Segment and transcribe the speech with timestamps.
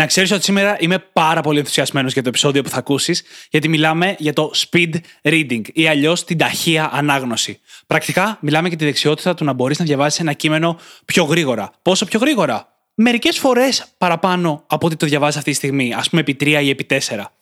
[0.00, 3.68] Να ξέρεις ότι σήμερα είμαι πάρα πολύ ενθουσιασμένος για το επεισόδιο που θα ακούσεις, γιατί
[3.68, 7.60] μιλάμε για το speed reading ή αλλιώς την ταχεία ανάγνωση.
[7.86, 11.70] Πρακτικά μιλάμε για τη δεξιότητα του να μπορείς να διαβάσεις ένα κείμενο πιο γρήγορα.
[11.82, 16.20] Πόσο πιο γρήγορα; Μερικές φορές παραπάνω από ό,τι το διαβάζεις αυτή τη στιγμή, ας πούμε
[16.20, 17.32] επί 3 ή επί 4.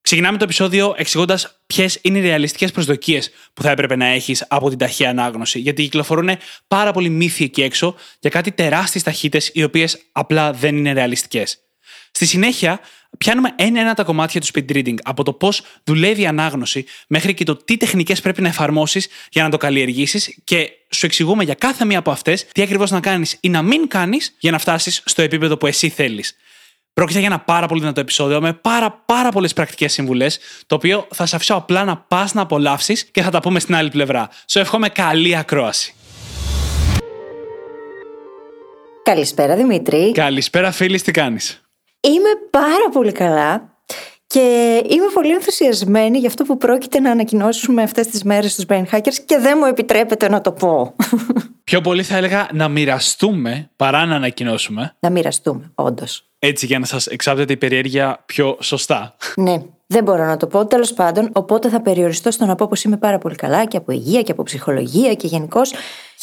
[0.00, 4.68] Ξεκινάμε το επεισόδιο εξηγώντας ποιες είναι οι ρεαλιστικές προσδοκίες που θα έπρεπε να έχεις από
[4.68, 5.58] την ταχεία ανάγνωση.
[5.58, 6.30] Γιατί κυκλοφορούν
[6.68, 11.62] πάρα πολλοί μύθοι εκεί έξω για κάτι τεράστιες ταχύτητες οι οποίες απλά δεν είναι ρεαλιστικές.
[12.12, 12.80] Στη συνέχεια,
[13.18, 17.44] πιάνουμε ένα-ένα τα κομμάτια του speed reading, από το πώς δουλεύει η ανάγνωση μέχρι και
[17.44, 21.84] το τι τεχνικές πρέπει να εφαρμόσεις για να το καλλιεργήσεις και σου εξηγούμε για κάθε
[21.84, 25.22] μία από αυτές τι ακριβώς να κάνεις ή να μην κάνεις για να φτάσεις στο
[25.22, 26.36] επίπεδο που εσύ θέλεις.
[26.94, 31.06] Πρόκειται για ένα πάρα πολύ δυνατό επεισόδιο με πάρα, πάρα πολλές πρακτικές συμβουλές, το οποίο
[31.14, 34.28] θα σε αφήσω απλά να πας να απολαύσεις και θα τα πούμε στην άλλη πλευρά.
[34.46, 35.94] Σου εύχομαι καλή ακρόαση.
[39.02, 40.12] Καλησπέρα Δημήτρη.
[40.12, 41.62] Καλησπέρα, φίλη, τι κάνεις;
[42.08, 43.76] Είμαι πάρα πολύ καλά
[44.26, 44.40] και
[44.88, 49.14] είμαι πολύ ενθουσιασμένη για αυτό που πρόκειται να ανακοινώσουμε αυτές τις μέρες στους Brain Hackers
[49.26, 50.94] και δεν μου επιτρέπεται να το πω.
[51.64, 54.96] Πιο πολύ θα έλεγα να μοιραστούμε παρά να ανακοινώσουμε.
[55.00, 56.24] να μοιραστούμε, όντως.
[56.38, 59.16] Έτσι για να σας εξάπτεται η περιέργεια πιο σωστά.
[59.36, 62.84] Ναι, δεν μπορώ να το πω τέλος πάντων, οπότε θα περιοριστώ στο να πω πως
[62.84, 65.72] είμαι πάρα πολύ καλά και από υγεία και από ψυχολογία και γενικώς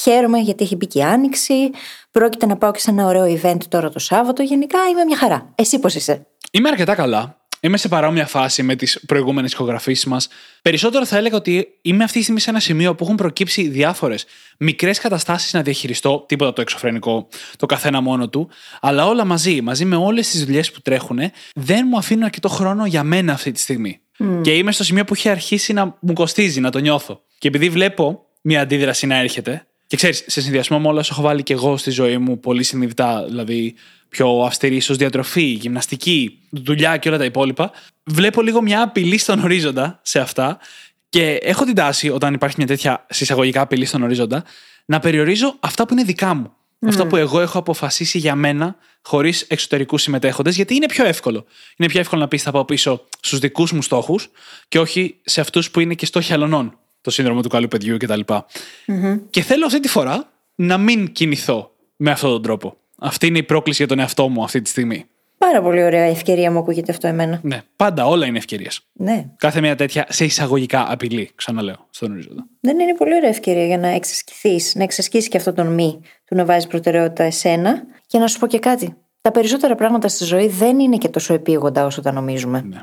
[0.02, 1.70] χαίρομαι γιατί έχει μπει και η άνοιξη.
[2.12, 4.44] Πρόκειται να πάω και σε ένα ωραίο event τώρα το Σάββατο.
[4.44, 5.54] Γενικά είμαι μια χαρά.
[5.56, 7.38] Εσύ πώς είσαι; Είμαι αρκετά καλά.
[7.62, 10.28] Είμαι σε παρόμοια φάση με τις προηγούμενες ηχογραφήσεις μας.
[10.62, 14.26] Περισσότερο θα έλεγα ότι είμαι αυτή τη στιγμή σε ένα σημείο που έχουν προκύψει διάφορες
[14.58, 18.50] μικρές καταστάσεις να διαχειριστώ, τίποτα το εξωφρενικό, το καθένα μόνο του,
[18.82, 21.20] αλλά όλα μαζί, μαζί με όλες τις δουλειές που τρέχουν,
[21.56, 24.00] δεν μου αφήνουν αρκετό χρόνο για μένα αυτή τη στιγμή.
[24.42, 27.22] Και είμαι στο σημείο που έχει αρχίσει να μου κοστίζει, να το νιώθω.
[27.38, 31.22] Και επειδή βλέπω μια αντίδραση να έρχεται, και ξέρεις, σε συνδυασμό με όλα όσα έχω
[31.22, 33.76] βάλει και εγώ στη ζωή μου πολύ συνειδητά, δηλαδή
[34.10, 37.72] πιο αυστηρή ίσω διατροφή, γυμναστική, δουλειά και όλα τα υπόλοιπα,
[38.04, 40.60] βλέπω λίγο μια απειλή στον ορίζοντα σε αυτά
[41.10, 44.44] και έχω την τάση, όταν υπάρχει μια τέτοια συσσαγωγικά απειλή στον ορίζοντα,
[44.86, 46.54] να περιορίζω αυτά που είναι δικά μου.
[46.88, 51.46] Αυτά που εγώ έχω αποφασίσει για μένα, χωρίς εξωτερικούς συμμετέχοντες, γιατί είναι πιο εύκολο.
[51.78, 54.30] Είναι πιο εύκολο να πεις θα πάω πίσω στους δικούς μου στόχους
[54.68, 56.78] και όχι σε αυτούς που είναι και στόχοι αλωνών.
[57.02, 58.20] Το σύνδρομο του καλού παιδιού κτλ.
[59.30, 62.78] Και θέλω αυτή τη φορά να μην κινηθώ με αυτόν τον τρόπο.
[62.98, 65.06] Αυτή είναι η πρόκληση για τον εαυτό μου αυτή τη στιγμή.
[65.38, 67.40] Πάρα πολύ ωραία ευκαιρία μου ακούγεται αυτό εμένα.
[67.44, 68.82] Ναι, πάντα όλα είναι ευκαιρίες.
[68.94, 69.26] Ναι.
[69.38, 72.48] Κάθε μια τέτοια σε εισαγωγικά απειλή, ξαναλέω, στον ορίζοντα.
[72.60, 76.36] Δεν είναι πολύ ωραία ευκαιρία για να εξασκηθείς, να εξασκήσεις και αυτό τον μη του
[76.36, 77.84] να βάζεις προτεραιότητα εσένα.
[78.08, 78.96] Και να σου πω και κάτι.
[79.22, 82.62] Τα περισσότερα πράγματα στη ζωή δεν είναι και τόσο επίγοντα όσο τα νομίζουμε.
[82.62, 82.82] Ναι.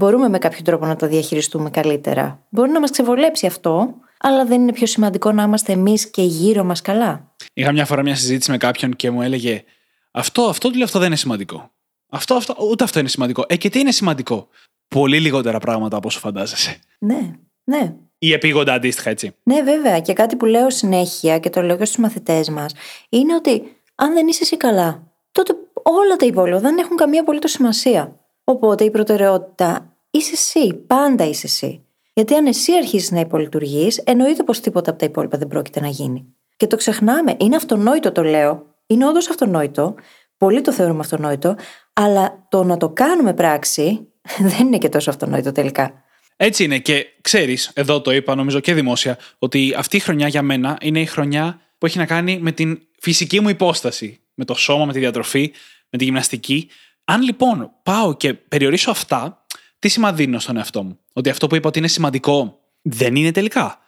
[0.00, 2.46] Μπορούμε με κάποιο τρόπο να τα διαχειριστούμε καλύτερα.
[2.48, 6.64] Μπορεί να μας ξεβολέψει αυτό, αλλά δεν είναι πιο σημαντικό να είμαστε εμείς και γύρω
[6.64, 7.34] μας καλά.
[7.52, 9.64] Είχα μια φορά μια συζήτηση με κάποιον και μου έλεγε
[10.10, 11.70] Αυτό, αυτό του λέω, αυτό δεν είναι σημαντικό.
[12.08, 13.44] Αυτό, αυτό, ούτε αυτό είναι σημαντικό.
[13.48, 14.48] Ε, και τι είναι σημαντικό;
[14.88, 16.78] Πολύ λιγότερα πράγματα από όσο φαντάζεσαι.
[16.98, 17.30] Ναι,
[17.64, 17.94] ναι.
[18.18, 19.34] Ή επίγοντα αντίστοιχα, έτσι.
[19.42, 20.00] Ναι, βέβαια.
[20.00, 22.74] Και κάτι που λέω συνέχεια και το λέω και στους μαθητές μας
[23.08, 27.50] είναι ότι αν δεν είσαι εσύ καλά, τότε όλα τα υπόλοιπα δεν έχουν καμία απολύτως
[27.50, 28.17] σημασία.
[28.50, 30.74] Οπότε η προτεραιότητα είσαι εσύ.
[30.74, 31.84] Πάντα είσαι εσύ.
[32.14, 35.88] Γιατί αν εσύ αρχίσεις να υπολειτουργείς, εννοείται πως τίποτα από τα υπόλοιπα δεν πρόκειται να
[35.88, 36.26] γίνει.
[36.56, 37.36] Και το ξεχνάμε.
[37.38, 38.66] Είναι αυτονόητο το λέω.
[38.86, 39.94] Είναι όντως αυτονόητο.
[40.36, 41.56] Πολλοί το θεωρούμε αυτονόητο.
[41.92, 44.08] Αλλά το να το κάνουμε πράξη
[44.50, 46.02] δεν είναι και τόσο αυτονόητο τελικά.
[46.36, 50.42] Έτσι είναι και ξέρεις, εδώ το είπα νομίζω και δημόσια, ότι αυτή η χρονιά για
[50.42, 54.20] μένα είναι η χρονιά που έχει να κάνει με την φυσική μου υπόσταση.
[54.34, 55.52] Με το σώμα, με τη διατροφή,
[55.90, 56.68] με τη γυμναστική.
[57.10, 59.44] Αν λοιπόν πάω και περιορίσω αυτά,
[59.78, 63.30] τι σήμα δίνω στον εαυτό μου; Ότι αυτό που είπα ότι είναι σημαντικό δεν είναι
[63.30, 63.78] τελικά.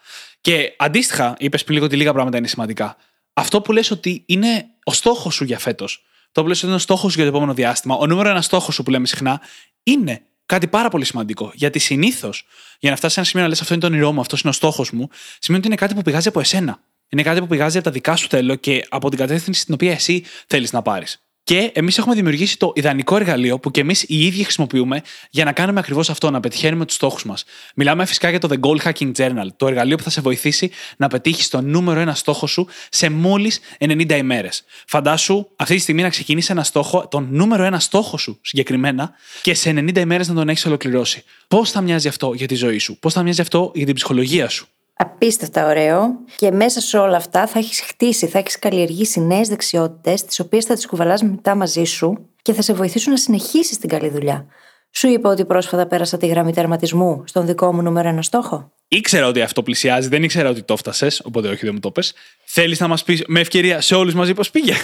[0.41, 2.97] Και αντίστοιχα, είπες πριν λίγο ότι λίγα πράγματα είναι σημαντικά.
[3.33, 6.05] Αυτό που λες ότι είναι ο στόχος σου για φέτος.
[6.33, 7.95] Το που λες ότι είναι ο στόχος σου για το επόμενο διάστημα.
[7.97, 9.41] Ο νούμερο ένας στόχος σου που λέμε συχνά
[9.83, 11.53] είναι κάτι πάρα πολύ σημαντικό.
[11.55, 12.47] Γιατί συνήθως
[12.79, 14.51] για να φτάσει σε ένα σημείο να λες αυτό είναι το όνειρό μου, αυτός είναι
[14.51, 15.09] ο στόχος μου,
[15.39, 16.81] σημαίνει ότι είναι κάτι που πηγάζει από εσένα.
[17.09, 19.93] Είναι κάτι που πηγάζει από τα δικά σου θέλω και από την κατεύθυνση στην οποία
[19.93, 21.23] εσύ θέλεις να πάρεις.
[21.45, 25.53] Και εμείς έχουμε δημιουργήσει το ιδανικό εργαλείο που και εμείς οι ίδιοι χρησιμοποιούμε για να
[25.53, 27.45] κάνουμε ακριβώς αυτό, να πετυχαίνουμε τους στόχους μας.
[27.75, 31.09] Μιλάμε φυσικά για το The Goal Hacking Journal, το εργαλείο που θα σε βοηθήσει να
[31.09, 34.65] πετύχεις το νούμερο ένα στόχο σου σε μόλις 90 ημέρες.
[34.87, 39.55] Φαντάσου αυτή τη στιγμή να ξεκινήσει ένα στόχο, τον νούμερο ένα στόχο σου συγκεκριμένα, και
[39.55, 41.25] σε 90 ημέρες να τον έχεις ολοκληρώσει.
[41.49, 44.49] Πώς θα μοιάζει αυτό για τη ζωή σου, πώς θα μοιάζει αυτό για την ψυχολογία
[44.49, 44.67] σου;
[45.03, 50.25] Απίστευτα ωραίο και μέσα σε όλα αυτά θα έχεις χτίσει, θα έχεις καλλιεργήσει νέες δεξιότητες,
[50.25, 53.89] τις οποίες θα τις κουβαλάς μετά μαζί σου και θα σε βοηθήσουν να συνεχίσεις την
[53.89, 54.47] καλή δουλειά.
[54.91, 58.73] Σου είπα ότι πρόσφατα πέρασα τη γραμμή τερματισμού στον δικό μου νούμερο ένα στόχο.
[58.89, 62.15] Ήξερα ότι αυτό πλησιάζει, δεν ήξερα ότι το έφτασες, οπότε όχι δεν μου το πες.
[62.45, 64.75] Θέλεις να μας πεις με ευκαιρία σε όλους μαζί πώς πήγε;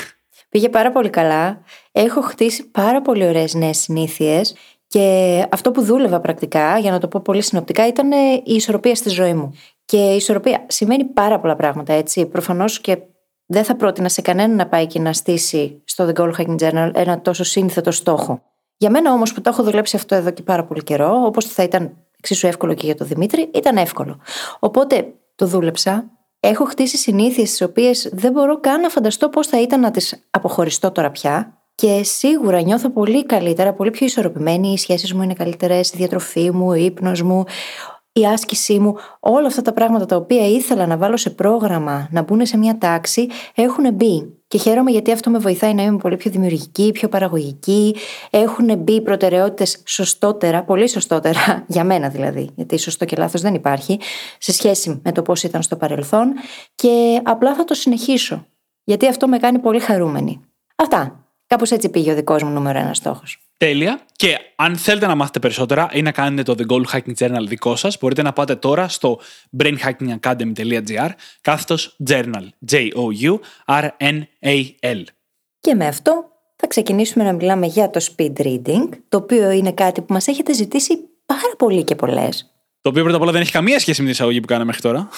[0.48, 1.62] Πήγε πάρα πολύ καλά.
[1.92, 4.54] Έχω χτίσει πάρα πολύ ωραίες νέες συνήθειες
[4.86, 8.12] και αυτό που δούλευα πρακτικά, για να το πω πολύ συνοπτικά, ήταν
[8.44, 9.54] η ισορροπία στη ζωή μου.
[9.86, 12.26] Και η ισορροπία σημαίνει πάρα πολλά πράγματα, έτσι.
[12.26, 12.98] Προφανώς και
[13.46, 16.90] δεν θα πρότεινα σε κανέναν να πάει και να στήσει στο The Goal Hacking Journal
[16.94, 18.42] ένα τόσο σύνθετο στόχο.
[18.76, 21.62] Για μένα όμως που το έχω δουλέψει αυτό εδώ και πάρα πολύ καιρό, όπως θα
[21.62, 24.20] ήταν εξίσου εύκολο και για τον Δημήτρη, ήταν εύκολο.
[24.58, 26.10] Οπότε το δούλεψα.
[26.40, 30.26] Έχω χτίσει συνήθειες τι οποίες δεν μπορώ καν να φανταστώ πώς θα ήταν να τις
[30.30, 31.60] αποχωριστώ τώρα πια.
[31.74, 34.72] Και σίγουρα νιώθω πολύ καλύτερα, πολύ πιο ισορροπημένη.
[34.72, 37.44] Οι σχέσεις μου είναι καλύτερες, η διατροφή μου, ο ύπνος μου,
[38.20, 42.22] η άσκησή μου, όλα αυτά τα πράγματα τα οποία ήθελα να βάλω σε πρόγραμμα, να
[42.22, 44.36] μπουν σε μια τάξη, έχουν μπει.
[44.48, 47.96] Και χαίρομαι γιατί αυτό με βοηθάει να είμαι πολύ πιο δημιουργική, πιο παραγωγική.
[48.30, 54.00] Έχουν μπει προτεραιότητες σωστότερα, πολύ σωστότερα, για μένα δηλαδή, γιατί σωστό και λάθος δεν υπάρχει,
[54.38, 56.32] σε σχέση με το πώς ήταν στο παρελθόν.
[56.74, 58.46] Και απλά θα το συνεχίσω.
[58.84, 60.40] Γιατί αυτό με κάνει πολύ χαρούμενη.
[60.76, 61.25] Αυτά.
[61.46, 63.38] Κάπως έτσι πήγε ο δικός μου νούμερο ένας στόχος.
[63.58, 64.00] Τέλεια.
[64.12, 67.76] Και αν θέλετε να μάθετε περισσότερα ή να κάνετε το The Goal Hacking Journal δικό
[67.76, 69.20] σας, μπορείτε να πάτε τώρα στο
[69.58, 71.08] brainhackingacademy.gr
[71.40, 72.48] κάθετος journal.
[72.70, 73.42] J-O-U-R-N-A-L.
[75.60, 76.24] Και με αυτό
[76.56, 80.52] θα ξεκινήσουμε να μιλάμε για το speed reading, το οποίο είναι κάτι που μας έχετε
[80.52, 82.50] ζητήσει πάρα πολύ και πολλές.
[82.80, 84.82] Το οποίο πρώτα απ' όλα δεν έχει καμία σχέση με την εισαγωγή που κάναμε μέχρι
[84.82, 85.08] τώρα.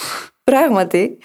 [0.44, 1.18] Πράγματι.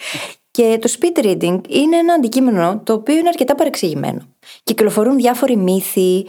[0.57, 4.27] Και το speed reading είναι ένα αντικείμενο το οποίο είναι αρκετά παρεξηγημένο.
[4.63, 6.25] Κυκλοφορούν διάφοροι μύθοι,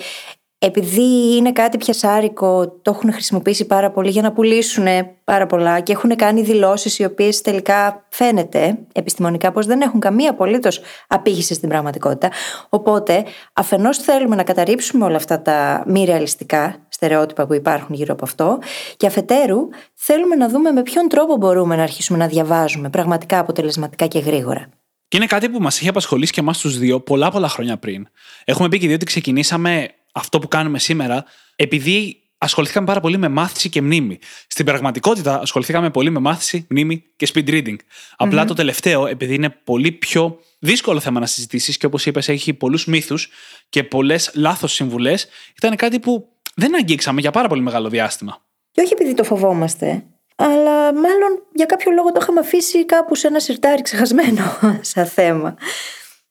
[0.59, 4.87] επειδή είναι κάτι πιασάρικο, το έχουν χρησιμοποιήσει πάρα πολύ για να πουλήσουν
[5.25, 10.31] πάρα πολλά και έχουν κάνει δηλώσεις οι οποίες τελικά φαίνεται επιστημονικά πως δεν έχουν καμία
[10.31, 12.31] απολύτως απήχηση στην πραγματικότητα.
[12.69, 18.25] Οπότε, αφενός θέλουμε να καταρρύψουμε όλα αυτά τα μη ρεαλιστικά στερεότυπα που υπάρχουν γύρω από
[18.25, 18.59] αυτό,
[18.97, 19.59] και αφετέρου
[19.95, 24.69] θέλουμε να δούμε με ποιον τρόπο μπορούμε να αρχίσουμε να διαβάζουμε πραγματικά αποτελεσματικά και γρήγορα.
[25.09, 28.07] Και είναι κάτι που μας έχει απασχολήσει και εμάς τους δύο πολλά πολλά χρόνια πριν.
[28.45, 31.25] Έχουμε πει και δύο ότι ξεκινήσαμε αυτό που κάνουμε σήμερα,
[31.57, 34.19] επειδή ασχοληθήκαμε πάρα πολύ με μάθηση και μνήμη.
[34.47, 37.77] Στην πραγματικότητα, ασχοληθήκαμε πολύ με μάθηση, μνήμη και speed reading.
[38.17, 42.55] απλα το τελευταίο, επειδή είναι πολύ πιο δύσκολο θέμα να συζητήσεις και όπως είπες, έχει
[42.55, 43.29] πολλούς μύθους
[43.69, 48.39] και πολλές λάθος συμβουλές, ήταν κάτι που δεν αγγίξαμε για πάρα πολύ μεγάλο διάστημα.
[48.71, 50.05] Και όχι επειδή το φοβόμαστε,
[50.37, 54.43] αλλά μάλλον για κάποιο λόγο το είχαμε αφήσει κάπου σε ένα σιρτάρι ξεχασμένο
[54.93, 55.57] σαν θέμα.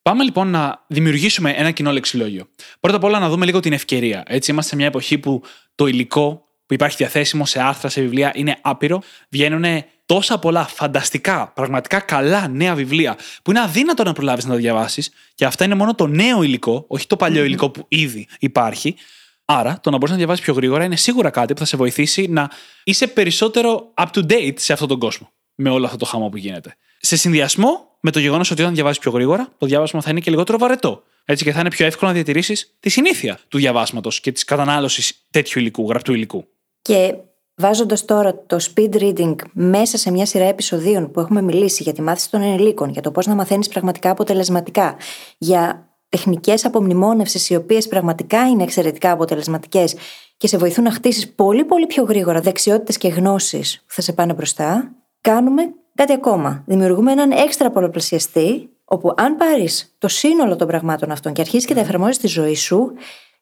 [0.01, 2.47] Πάμε λοιπόν να δημιουργήσουμε ένα κοινό λεξιλόγιο.
[2.79, 4.23] Πρώτα απ' όλα να δούμε λίγο την ευκαιρία.
[4.27, 5.41] Έτσι, είμαστε σε μια εποχή που
[5.75, 9.01] το υλικό που υπάρχει διαθέσιμο σε άρθρα, σε βιβλία είναι άπειρο.
[9.29, 14.57] Βγαίνουν τόσα πολλά φανταστικά, πραγματικά καλά νέα βιβλία που είναι αδύνατο να προλάβεις να τα
[14.57, 15.11] διαβάσεις.
[15.35, 18.95] Και αυτά είναι μόνο το νέο υλικό, όχι το παλιό υλικό που ήδη υπάρχει.
[19.45, 22.27] Άρα, το να μπορείς να διαβάσεις πιο γρήγορα είναι σίγουρα κάτι που θα σε βοηθήσει
[22.27, 22.49] να
[22.83, 25.29] είσαι περισσότερο up to date σε αυτόν τον κόσμο.
[25.55, 26.75] Με όλο αυτό το χαμό που γίνεται.
[26.99, 30.29] Σε συνδυασμό με το γεγονός ότι όταν διαβάζεις πιο γρήγορα, το διάβασμα θα είναι και
[30.29, 31.03] λιγότερο βαρετό.
[31.25, 35.25] Έτσι και θα είναι πιο εύκολο να διατηρήσεις τη συνήθεια του διαβάσματος και της κατανάλωσης
[35.31, 36.47] τέτοιου υλικού, γραπτού υλικού.
[36.81, 37.15] Και
[37.55, 42.01] βάζοντας τώρα το speed reading μέσα σε μια σειρά επεισοδίων που έχουμε μιλήσει για τη
[42.01, 44.95] μάθηση των ενηλίκων, για το πώς να μαθαίνεις πραγματικά αποτελεσματικά,
[45.37, 49.95] για τεχνικές απομνημόνευσης οι οποίες πραγματικά είναι εξαιρετικά αποτελεσματικές
[50.37, 54.13] και σε βοηθούν να χτίσεις πολύ πολύ πιο γρήγορα δεξιότητες και γνώσεις που θα σε
[54.13, 54.91] πάνε μπροστά,
[55.21, 56.63] κάνουμε Κάτι ακόμα.
[56.65, 61.73] Δημιουργούμε έναν έξτρα πολλαπλασιαστή, όπου αν πάρεις το σύνολο των πραγμάτων αυτών και αρχίσεις και
[61.73, 62.93] τα εφαρμόζεις στη ζωή σου,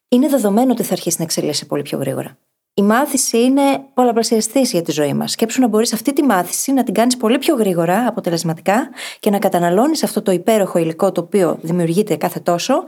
[0.08, 2.38] είναι δεδομένο ότι θα αρχίσει να εξελίσσει πολύ πιο γρήγορα.
[2.74, 3.62] Η μάθηση είναι
[3.94, 5.32] πολλαπλασιαστής για τη ζωή μας.
[5.32, 9.40] Σκέψου να μπορείς αυτή τη μάθηση να την κάνεις πολύ πιο γρήγορα, αποτελεσματικά και να
[9.40, 12.84] καταναλώνεις αυτό το υπέροχο υλικό το οποίο δημιουργείται κάθε τόσο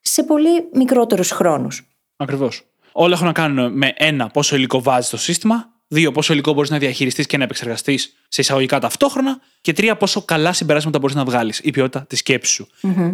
[0.00, 1.86] σε πολύ μικρότερους χρόνους.
[2.16, 2.62] Ακριβώς.
[2.92, 6.70] Όλα έχουν να κάνουν με ένα, πόσο υλικό βάζει στο σύστημα, Δύο, πόσο υλικό μπορείς
[6.70, 9.40] να διαχειριστείς και να επεξεργαστείς σε εισαγωγικά ταυτόχρονα.
[9.60, 12.68] Και τρία, πόσο καλά συμπεράσματα μπορείς να βγάλεις, η ποιότητα της σκέψης σου.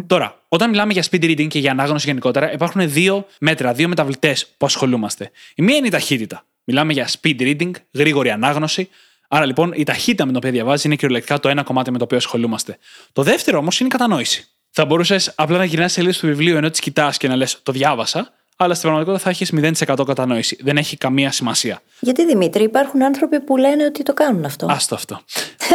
[0.07, 4.47] Τώρα, όταν μιλάμε για speed reading και για ανάγνωση γενικότερα, υπάρχουν δύο μέτρα, δύο μεταβλητές
[4.57, 5.31] που ασχολούμαστε.
[5.55, 6.45] Η μία είναι η ταχύτητα.
[6.63, 8.89] Μιλάμε για speed reading, γρήγορη ανάγνωση.
[9.27, 12.03] Άρα λοιπόν η ταχύτητα με την οποία διαβάζεις είναι κυριολεκτικά το ένα κομμάτι με το
[12.03, 12.77] οποίο ασχολούμαστε.
[13.13, 14.47] Το δεύτερο όμως είναι η κατανόηση.
[14.69, 17.71] Θα μπορούσες απλά να γυρνάς σελίδες του βιβλίου ενώ τις κοιτάς και να λες το
[17.71, 19.51] διάβασα, αλλά στην πραγματικότητα θα έχεις
[19.97, 20.57] 0% κατανόηση.
[20.61, 21.81] Δεν έχει καμία σημασία.
[21.99, 25.21] Γιατί Δημήτρη, υπάρχουν άνθρωποι που λένε ότι το κάνουν αυτό; Άστο αυτό.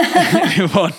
[0.57, 0.95] λοιπόν,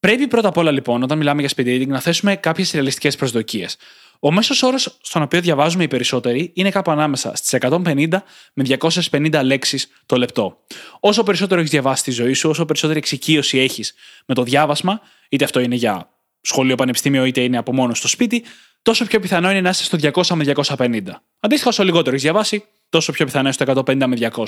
[0.00, 3.76] πρέπει πρώτα απ' όλα λοιπόν, όταν μιλάμε για speed reading, να θέσουμε κάποιες ρεαλιστικές προσδοκίες.
[4.18, 8.08] Ο μέσος όρος στον οποίο διαβάζουμε οι περισσότεροι είναι κάπου ανάμεσα στις 150
[8.52, 10.58] με 250 λέξεις το λεπτό.
[11.00, 13.94] Όσο περισσότερο έχεις διαβάσει τη ζωή σου, όσο περισσότερη εξοικείωση έχεις
[14.26, 16.08] με το διάβασμα, είτε αυτό είναι για
[16.40, 18.44] σχολείο, πανεπιστήμιο, είτε είναι από μόνος στο σπίτι,
[18.84, 21.00] τόσο πιο πιθανό είναι να είσαι στο 200 με 250.
[21.40, 24.44] Αντίστοιχα, όσο λιγότερο έχεις διαβάσει, τόσο πιο πιθανό είναι στο 150 με 200.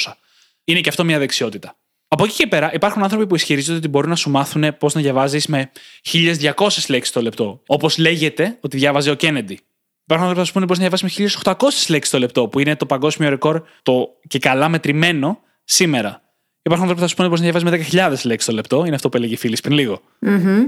[0.64, 1.76] Είναι και αυτό μια δεξιότητα.
[2.08, 5.00] Από εκεί και πέρα, υπάρχουν άνθρωποι που ισχυρίζονται ότι μπορούν να σου μάθουν πώς να
[5.00, 5.70] διαβάζεις με
[6.02, 7.62] 1200 λέξεις το λεπτό.
[7.66, 9.60] Όπως λέγεται ότι διάβαζε ο Κέννεντι.
[10.04, 12.86] Υπάρχουν άνθρωποι που πούνε πώς να διαβάσεις με 1800 λέξεις το λεπτό, που είναι το
[12.86, 16.22] παγκόσμιο ρεκόρ το και καλά μετρημένο σήμερα.
[16.62, 18.94] Υπάρχουν άνθρωποι που θα σου πούνε πώς να διαβάζεις με 10.000 λέξεις το λεπτό, είναι
[18.94, 20.00] αυτό που έλεγε η φίλη πριν λίγο.
[20.26, 20.62] Mm-hmm.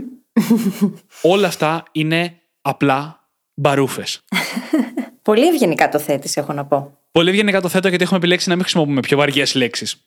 [1.23, 3.28] Όλα αυτά είναι απλά
[3.59, 4.21] μπαρούφες.
[5.23, 6.99] Πολύ ευγενικά το θέτεις, έχω να πω.
[7.13, 9.57] Πολύ ευγενικά το θέτω γιατί έχουμε επιλέξει να μην χρησιμοποιούμε πιο βαριές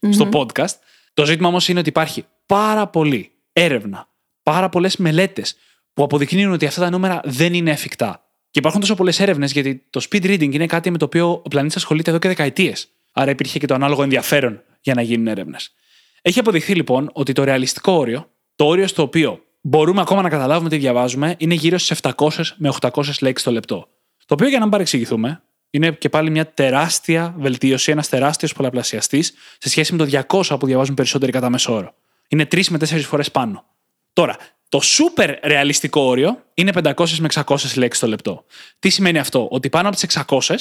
[0.09, 0.75] στο podcast.
[1.13, 4.07] Το ζήτημα όμως είναι ότι υπάρχει πάρα πολύ έρευνα,
[4.43, 5.55] πάρα πολλές μελέτες
[5.93, 8.25] που αποδεικνύουν ότι αυτά τα νούμερα δεν είναι εφικτά.
[8.51, 11.49] Και υπάρχουν τόσο πολλές έρευνες γιατί το speed reading είναι κάτι με το οποίο ο
[11.49, 12.87] πλανήτης ασχολείται εδώ και δεκαετίες.
[13.11, 15.73] Άρα υπήρχε και το ανάλογο ενδιαφέρον για να γίνουν έρευνες.
[16.21, 20.69] Έχει αποδειχθεί λοιπόν ότι το ρεαλιστικό όριο, το όριο στο οποίο μπορούμε ακόμα να καταλάβουμε
[20.69, 23.87] τι διαβάζουμε, είναι γύρω στις 700 με 800 λέξεις το λεπτό.
[24.25, 29.33] Το οποίο για να μην παρεξηγηθούμε, είναι και πάλι μια τεράστια βελτίωση, ένας τεράστιος πολλαπλασιαστής
[29.57, 31.93] σε σχέση με το 200 που διαβάζουν περισσότεροι κατά μέσο όρο.
[32.27, 33.65] Είναι 3 με 4 φορές πάνω.
[34.13, 34.37] Τώρα,
[34.69, 38.45] το super ρεαλιστικό όριο είναι 500 με 600 λέξεις το λεπτό.
[38.79, 40.55] Τι σημαίνει αυτό, ότι πάνω από τις 600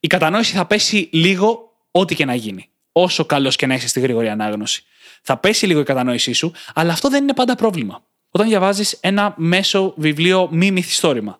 [0.00, 2.68] η κατανόηση θα πέσει λίγο ό,τι και να γίνει.
[2.92, 4.84] Όσο καλός και να είσαι στη γρήγορη ανάγνωση.
[5.22, 8.04] Θα πέσει λίγο η κατανόησή σου, αλλά αυτό δεν είναι πάντα πρόβλημα.
[8.36, 11.38] Όταν διαβάζεις ένα μέσο βιβλίο μη μυθιστόρημα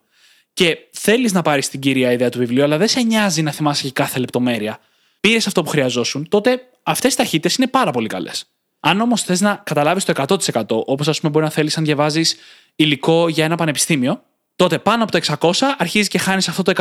[0.53, 3.83] και θέλεις να πάρεις την κύρια ιδέα του βιβλίου, αλλά δεν σε νοιάζει να θυμάσαι
[3.83, 4.79] και κάθε λεπτομέρεια,
[5.21, 8.45] πήρες αυτό που χρειαζόσουν, τότε αυτές οι ταχύτητες είναι πάρα πολύ καλές.
[8.81, 12.37] Αν όμως θες να καταλάβεις το 100%, όπως ας πούμε μπορεί να θέλεις αν διαβάζεις
[12.77, 14.23] υλικό για ένα πανεπιστήμιο,
[14.57, 16.73] τότε πάνω από το 600 αρχίζεις και χάνεις αυτό το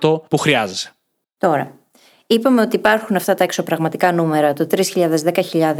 [0.00, 0.92] 100% που χρειάζεσαι.
[1.38, 1.78] Τώρα,
[2.26, 5.74] είπαμε ότι υπάρχουν αυτά τα εξωπραγματικά νούμερα, το 3.000, 10.000,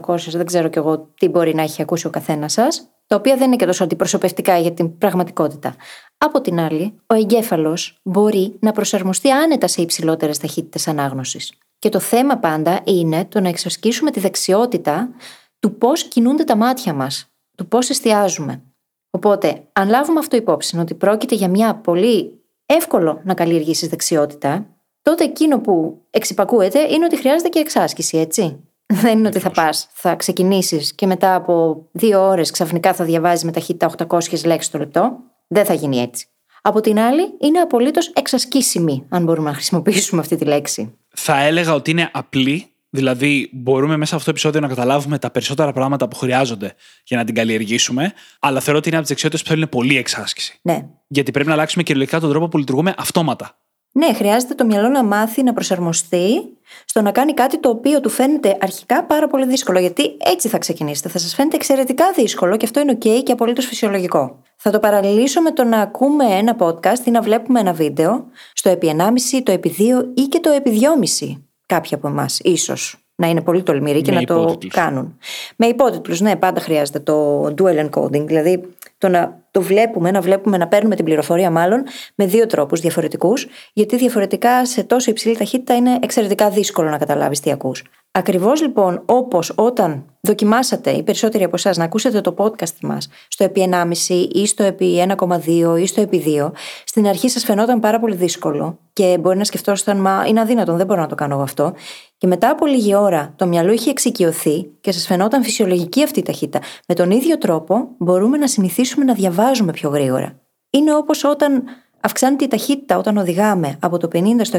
[0.00, 3.36] 1.800, δεν ξέρω κι εγώ τι μπορεί να έχει ακούσει ο καθένας σας, τα οποία
[3.36, 5.74] δεν είναι και τόσο αντιπροσωπευτικά για την πραγματικότητα.
[6.18, 11.52] Από την άλλη, ο εγκέφαλος μπορεί να προσαρμοστεί άνετα σε υψηλότερες ταχύτητες ανάγνωσης.
[11.78, 15.10] Και το θέμα πάντα είναι το να εξασκήσουμε τη δεξιότητα
[15.58, 18.62] του πώς κινούνται τα μάτια μας, του πώς εστιάζουμε.
[19.10, 24.66] Οπότε, αν λάβουμε αυτό υπόψη, ότι πρόκειται για μια πολύ εύκολο να καλλιεργήσεις δεξιότητα,
[25.02, 28.67] τότε εκείνο που εξυπακούεται είναι ότι χρειάζεται και εξάσκηση, έτσι.
[28.94, 33.44] Δεν είναι ότι θα πας, θα ξεκινήσεις και μετά από δύο ώρες ξαφνικά θα διαβάζει
[33.44, 35.18] με ταχύτητα 800 λέξεις το λεπτό.
[35.46, 36.26] Δεν θα γίνει έτσι.
[36.62, 40.94] Από την άλλη, είναι απολύτως εξασκήσιμη, αν μπορούμε να χρησιμοποιήσουμε αυτή τη λέξη.
[41.08, 45.30] Θα έλεγα ότι είναι απλή, δηλαδή μπορούμε μέσα από αυτό το επεισόδιο να καταλάβουμε τα
[45.30, 49.44] περισσότερα πράγματα που χρειάζονται για να την καλλιεργήσουμε, αλλά θεωρώ ότι είναι από τις δεξιότητες
[49.44, 50.58] που θέλουν πολύ εξάσκηση.
[50.62, 50.86] Ναι.
[51.08, 53.58] Γιατί πρέπει να αλλάξουμε κυριολεκτικά τον τρόπο που λειτουργούμε αυτόματα.
[53.92, 58.08] Ναι, χρειάζεται το μυαλό να μάθει να προσαρμοστεί στο να κάνει κάτι το οποίο του
[58.08, 59.78] φαίνεται αρχικά πάρα πολύ δύσκολο.
[59.78, 61.08] Γιατί έτσι θα ξεκινήσετε.
[61.08, 64.42] Θα σας φαίνεται εξαιρετικά δύσκολο και αυτό είναι OK και απολύτως φυσιολογικό.
[64.56, 68.68] Θα το παραλληλήσω με το να ακούμε ένα podcast ή να βλέπουμε ένα βίντεο στο
[68.68, 69.82] επί 1,5, το επί 2
[70.14, 70.80] ή και το επί
[71.20, 71.42] 2,5.
[71.66, 75.18] Κάποιοι από εμάς, ίσως να είναι πολύ τολμηροί και να το κάνουν.
[75.56, 78.62] Με υπότιτλους, ναι, πάντα χρειάζεται το dual encoding, δηλαδή
[78.98, 81.82] το να το βλέπουμε, να βλέπουμε, να παίρνουμε την πληροφορία μάλλον
[82.14, 87.40] με δύο τρόπους διαφορετικούς, γιατί διαφορετικά σε τόσο υψηλή ταχύτητα είναι εξαιρετικά δύσκολο να καταλάβεις
[87.40, 87.82] τι ακούς.
[88.12, 93.44] Ακριβώς λοιπόν όπως όταν δοκιμάσατε οι περισσότεροι από εσάς να ακούσετε το podcast μας στο
[93.44, 96.50] επί 1,5 ή στο επί 1,2 ή στο επί 2,
[96.84, 100.86] στην αρχή σας φαινόταν πάρα πολύ δύσκολο και μπορεί να σκεφτόσασταν, μα είναι αδύνατον, δεν
[100.86, 101.74] μπορώ να το κάνω εγώ αυτό.
[102.18, 106.22] Και μετά από λίγη ώρα το μυαλό είχε εξοικειωθεί και σας φαινόταν φυσιολογική αυτή η
[106.22, 106.60] ταχύτητα.
[106.88, 110.40] Με τον ίδιο τρόπο μπορούμε να συνηθίσουμε να διαβάζουμε πιο γρήγορα.
[110.70, 111.62] Είναι όπως όταν
[112.00, 114.58] αυξάνεται η ταχύτητα όταν οδηγάμε από το 50 στο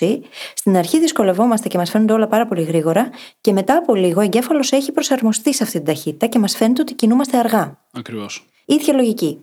[0.00, 0.18] 120.
[0.54, 4.22] Στην αρχή δυσκολευόμαστε και μας φαίνονται όλα πάρα πολύ γρήγορα, και μετά από λίγο ο
[4.22, 7.78] εγκέφαλος έχει προσαρμοστεί σε αυτή την ταχύτητα και μας φαίνεται ότι κινούμαστε αργά.
[7.92, 8.46] Ακριβώς.
[8.64, 9.38] Ίδια λογική.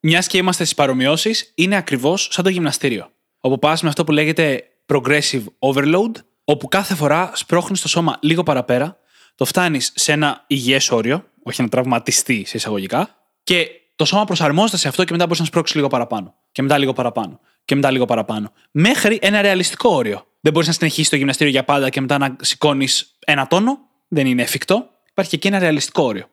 [0.00, 3.10] Μιας και είμαστε στις παρομοιώσεις, είναι ακριβώς σαν το γυμναστήριο.
[3.40, 6.10] Όπου πας με αυτό που λέγεται progressive overload,
[6.44, 8.98] όπου κάθε φορά σπρώχνεις το σώμα λίγο παραπέρα,
[9.34, 14.76] το φτάνεις σε ένα υγιές όριο, όχι να τραυματιστεί σε εισαγωγικά, και το σώμα προσαρμόζεται
[14.76, 16.34] σε αυτό και μετά μπορείς να σπρώξεις λίγο παραπάνω.
[16.52, 17.40] Και μετά λίγο παραπάνω.
[17.64, 18.52] Και μετά λίγο παραπάνω.
[18.70, 20.26] Μέχρι ένα ρεαλιστικό όριο.
[20.40, 23.78] Δεν μπορείς να συνεχίσεις το γυμναστήριο για πάντα και μετά να σηκώνεις ένα τόνο.
[24.08, 24.88] Δεν είναι εφικτό.
[25.10, 26.26] Υπάρχει και εκεί ένα ρεαλιστικό όριο.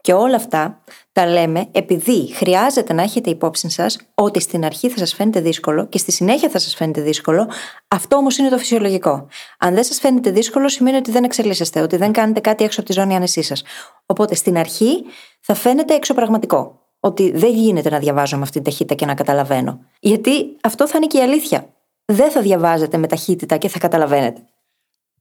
[0.00, 4.98] Και όλα αυτά τα λέμε επειδή χρειάζεται να έχετε υπόψη σας ότι στην αρχή θα
[4.98, 7.48] σας φαίνεται δύσκολο και στη συνέχεια θα σας φαίνεται δύσκολο.
[7.88, 9.26] Αυτό όμως είναι το φυσιολογικό.
[9.58, 12.88] Αν δεν σας φαίνεται δύσκολο, σημαίνει ότι δεν εξελίσσεστε, ότι δεν κάνετε κάτι έξω από
[12.88, 13.62] τη ζώνη άνεσής σας.
[14.06, 15.04] Οπότε στην αρχή
[15.40, 16.82] θα φαίνεται εξωπραγματικό.
[17.00, 19.80] Ότι δεν γίνεται να διαβάζω με αυτή την ταχύτητα και να καταλαβαίνω.
[20.00, 21.74] Γιατί αυτό θα είναι και η αλήθεια.
[22.04, 24.44] Δεν θα διαβάζετε με ταχύτητα και θα καταλαβαίνετε.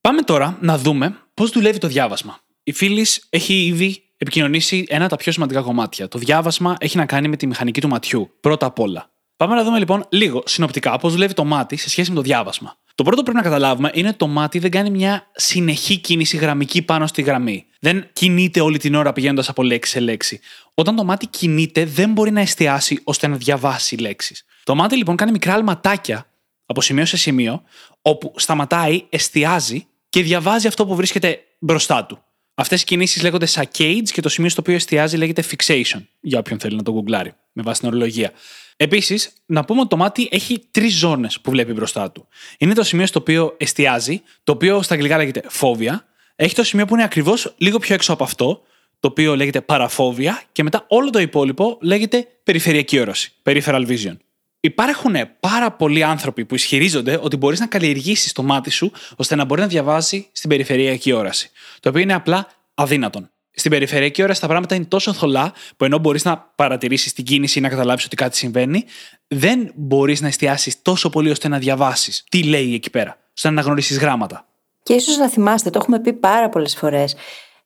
[0.01, 2.39] Πάμε τώρα να δούμε πώς δουλεύει το διάβασμα.
[2.63, 6.07] Η φίλης έχει ήδη επικοινωνήσει ένα από τα πιο σημαντικά κομμάτια.
[6.07, 9.09] Το διάβασμα έχει να κάνει με τη μηχανική του ματιού, πρώτα απ' όλα.
[9.37, 12.75] Πάμε να δούμε λοιπόν λίγο συνοπτικά πώς δουλεύει το μάτι σε σχέση με το διάβασμα.
[12.95, 16.37] Το πρώτο που πρέπει να καταλάβουμε είναι ότι το μάτι δεν κάνει μια συνεχή κίνηση
[16.37, 17.65] γραμμική πάνω στη γραμμή.
[17.79, 20.39] Δεν κινείται όλη την ώρα πηγαίνοντας από λέξη σε λέξη.
[20.73, 24.45] Όταν το μάτι κινείται, δεν μπορεί να εστιάσει ώστε να διαβάσει λέξεις.
[24.63, 26.27] Το μάτι λοιπόν κάνει μικρά αλματάκια
[26.65, 27.63] από σημείο σε σημείο,
[28.01, 32.23] όπου σταματάει, εστιάζει και διαβάζει αυτό που βρίσκεται μπροστά του.
[32.59, 36.59] Αυτές οι κινήσεις λέγονται saccades και το σημείο στο οποίο εστιάζει λέγεται fixation, για όποιον
[36.59, 38.31] θέλει να το γκουγκλάρει, με βάση την ορολογία.
[38.75, 42.27] Επίσης, να πούμε ότι το μάτι έχει τρεις ζώνες που βλέπει μπροστά του.
[42.57, 46.05] Είναι το σημείο στο οποίο εστιάζει, το οποίο στα αγγλικά λέγεται φόβια.
[46.35, 48.61] Έχει το σημείο που είναι ακριβώς λίγο πιο έξω από αυτό,
[48.99, 50.43] το οποίο λέγεται παραφόβια.
[50.51, 54.17] Και μετά όλο το υπόλοιπο λέγεται περιφερειακή όραση, peripheral vision.
[54.59, 59.45] Υπάρχουν πάρα πολλοί άνθρωποι που ισχυρίζονται ότι μπορείς να καλλιεργήσεις το μάτι σου ώστε να
[59.45, 61.49] μπορεί να διαβάζει στην περιφερειακή όραση.
[61.79, 63.29] Το οποίο είναι απλά αδύνατον.
[63.51, 67.59] Στην περιφερειακή όραση τα πράγματα είναι τόσο θολά που ενώ μπορείς να παρατηρήσεις την κίνηση
[67.59, 68.85] ή να καταλάβεις ότι κάτι συμβαίνει,
[69.27, 73.53] δεν μπορείς να εστιάσεις τόσο πολύ ώστε να διαβάσεις τι λέει εκεί πέρα, ώστε να
[73.53, 74.47] αναγνωρίσεις γράμματα.
[74.83, 77.15] Και ίσως να θυμάστε, το έχουμε πει πάρα πολλές φορές.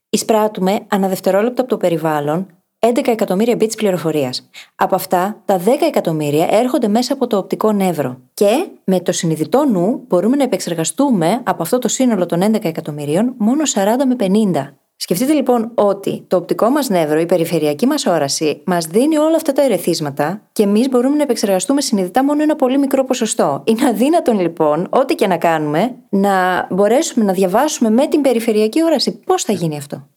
[0.10, 4.50] Εισπράττουμε αναδευτερόλεπτο από το περιβάλλον 11 εκατομμύρια bits πληροφορίας.
[4.76, 8.18] Από αυτά, τα 10 εκατομμύρια έρχονται μέσα από το οπτικό νεύρο.
[8.34, 13.34] Και με το συνειδητό νου μπορούμε να επεξεργαστούμε από αυτό το σύνολο των 11 εκατομμυρίων
[13.38, 14.16] μόνο 40 με
[14.54, 14.74] 50.
[14.96, 19.52] Σκεφτείτε λοιπόν ότι το οπτικό μας νεύρο, η περιφερειακή μας όραση, μας δίνει όλα αυτά
[19.54, 23.64] τα ερεθίσματα και εμείς μπορούμε να επεξεργαστούμε συνειδητά μόνο ένα πολύ μικρό ποσοστό.
[23.66, 29.20] Είναι αδύνατον λοιπόν, ό,τι και να κάνουμε, να μπορέσουμε να διαβάσουμε με την περιφερειακή όραση.
[29.26, 30.08] Πώς θα γίνει αυτό;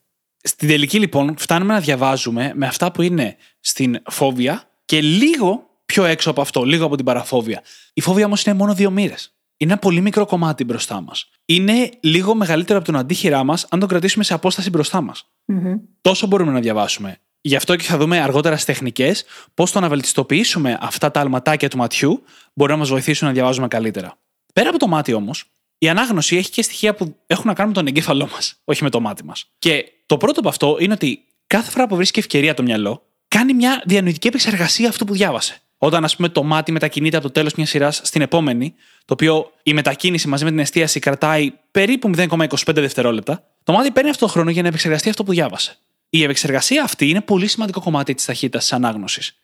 [0.46, 6.04] Στην τελική λοιπόν φτάνουμε να διαβάζουμε με αυτά που είναι στην φόβια και λίγο πιο
[6.04, 7.62] έξω από αυτό, λίγο από την παραφόβια.
[7.94, 9.34] Η φόβια όμως είναι μόνο δύο μοίρες.
[9.56, 11.28] Είναι ένα πολύ μικρό κομμάτι μπροστά μας.
[11.44, 15.30] Είναι λίγο μεγαλύτερο από τον αντίχειρά μας αν το κρατήσουμε σε απόσταση μπροστά μας.
[15.52, 15.80] Mm-hmm.
[16.00, 17.18] Τόσο μπορούμε να διαβάσουμε.
[17.40, 21.68] Γι' αυτό και θα δούμε αργότερα στις τεχνικές πώς το να βελτιστοποιήσουμε αυτά τα αλματάκια
[21.68, 22.22] του ματιού
[22.54, 24.18] μπορεί να μας βοηθήσουν να διαβάζουμε καλύτερα.
[24.52, 25.44] Πέρα από το μάτι όμως,
[25.78, 28.90] η ανάγνωση έχει και στοιχεία που έχουν να κάνουν με τον εγκέφαλό μας, όχι με
[28.90, 29.50] το μάτι μας.
[29.58, 33.54] Και το πρώτο από αυτό είναι ότι κάθε φορά που βρίσκει ευκαιρία το μυαλό, κάνει
[33.54, 35.58] μια διανοητική επεξεργασία αυτού που διάβασε.
[35.78, 39.52] Όταν, ας πούμε, το μάτι μετακινείται από το τέλος μιας σειράς στην επόμενη, το οποίο
[39.62, 44.32] η μετακίνηση μαζί με την εστίαση κρατάει περίπου 0,25 δευτερόλεπτα, το μάτι παίρνει αυτό το
[44.32, 45.76] χρόνο για να επεξεργαστεί αυτό που διάβασε.
[46.08, 49.36] Η επεξεργασία αυτή είναι πολύ σημαντικό κομμάτι της ταχύτητας της ανάγνωσης.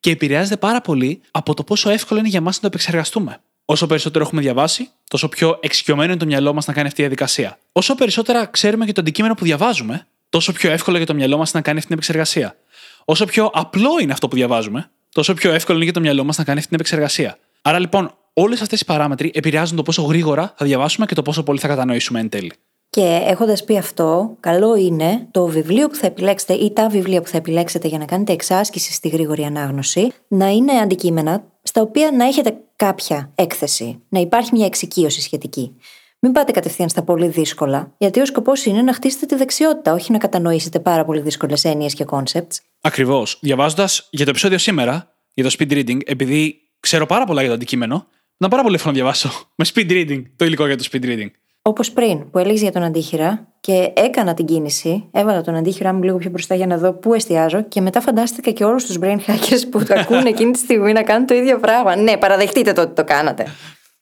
[0.00, 3.40] Και επηρεάζεται πάρα πολύ από το πόσο εύκολο είναι για μας να το επεξεργαστούμε.
[3.64, 7.06] Όσο περισσότερο έχουμε διαβάσει, τόσο πιο εξοικειωμένο είναι το μυαλό μας να κάνει αυτή τη
[7.06, 7.58] διαδικασία.
[7.72, 11.52] Όσο περισσότερα ξέρουμε για το αντικείμενο που διαβάζουμε, τόσο πιο εύκολο για το μυαλό μας
[11.52, 12.56] να κάνει αυτή την επεξεργασία.
[13.04, 16.38] Όσο πιο απλό είναι αυτό που διαβάζουμε, τόσο πιο εύκολο είναι για το μυαλό μας
[16.38, 17.38] να κάνει αυτή την επεξεργασία.
[17.62, 21.42] Άρα λοιπόν, όλες αυτές οι παράμετροι επηρεάζουν το πόσο γρήγορα θα διαβάσουμε και το πόσο
[21.42, 22.52] πολύ θα κατανοήσουμε εν τέλει.
[22.90, 27.28] Και έχοντας πει αυτό, καλό είναι το βιβλίο που θα επιλέξετε ή τα βιβλία που
[27.28, 32.24] θα επιλέξετε για να κάνετε εξάσκηση στη γρήγορη ανάγνωση να είναι αντικείμενα στα οποία να
[32.24, 35.76] έχετε κάποια έκθεση, να υπάρχει μια εξοικείωση σχετική.
[36.18, 40.12] Μην πάτε κατευθείαν στα πολύ δύσκολα, γιατί ο σκοπός είναι να χτίσετε τη δεξιότητα, όχι
[40.12, 42.56] να κατανοήσετε πάρα πολύ δύσκολες έννοιες και concepts.
[42.80, 43.38] Ακριβώς.
[43.40, 47.56] Διαβάζοντας για το επεισόδιο σήμερα, για το speed reading, επειδή ξέρω πάρα πολλά για το
[47.56, 48.06] αντικείμενο,
[48.36, 51.30] να πάρα πολύ εύκολο να διαβάσω με speed reading το υλικό για το speed reading.
[51.66, 56.02] Όπως πριν, που έλεγες για τον αντίχειρα και έκανα την κίνηση, έβαλα τον αντίχειρά μου
[56.02, 59.16] λίγο πιο μπροστά για να δω πού εστιάζω και μετά φαντάστηκα και όλους τους brain
[59.26, 61.96] hackers που το ακούνε εκείνη τη στιγμή να κάνουν το ίδιο πράγμα.
[61.96, 63.46] Ναι, παραδεχτείτε το ότι το κάνατε.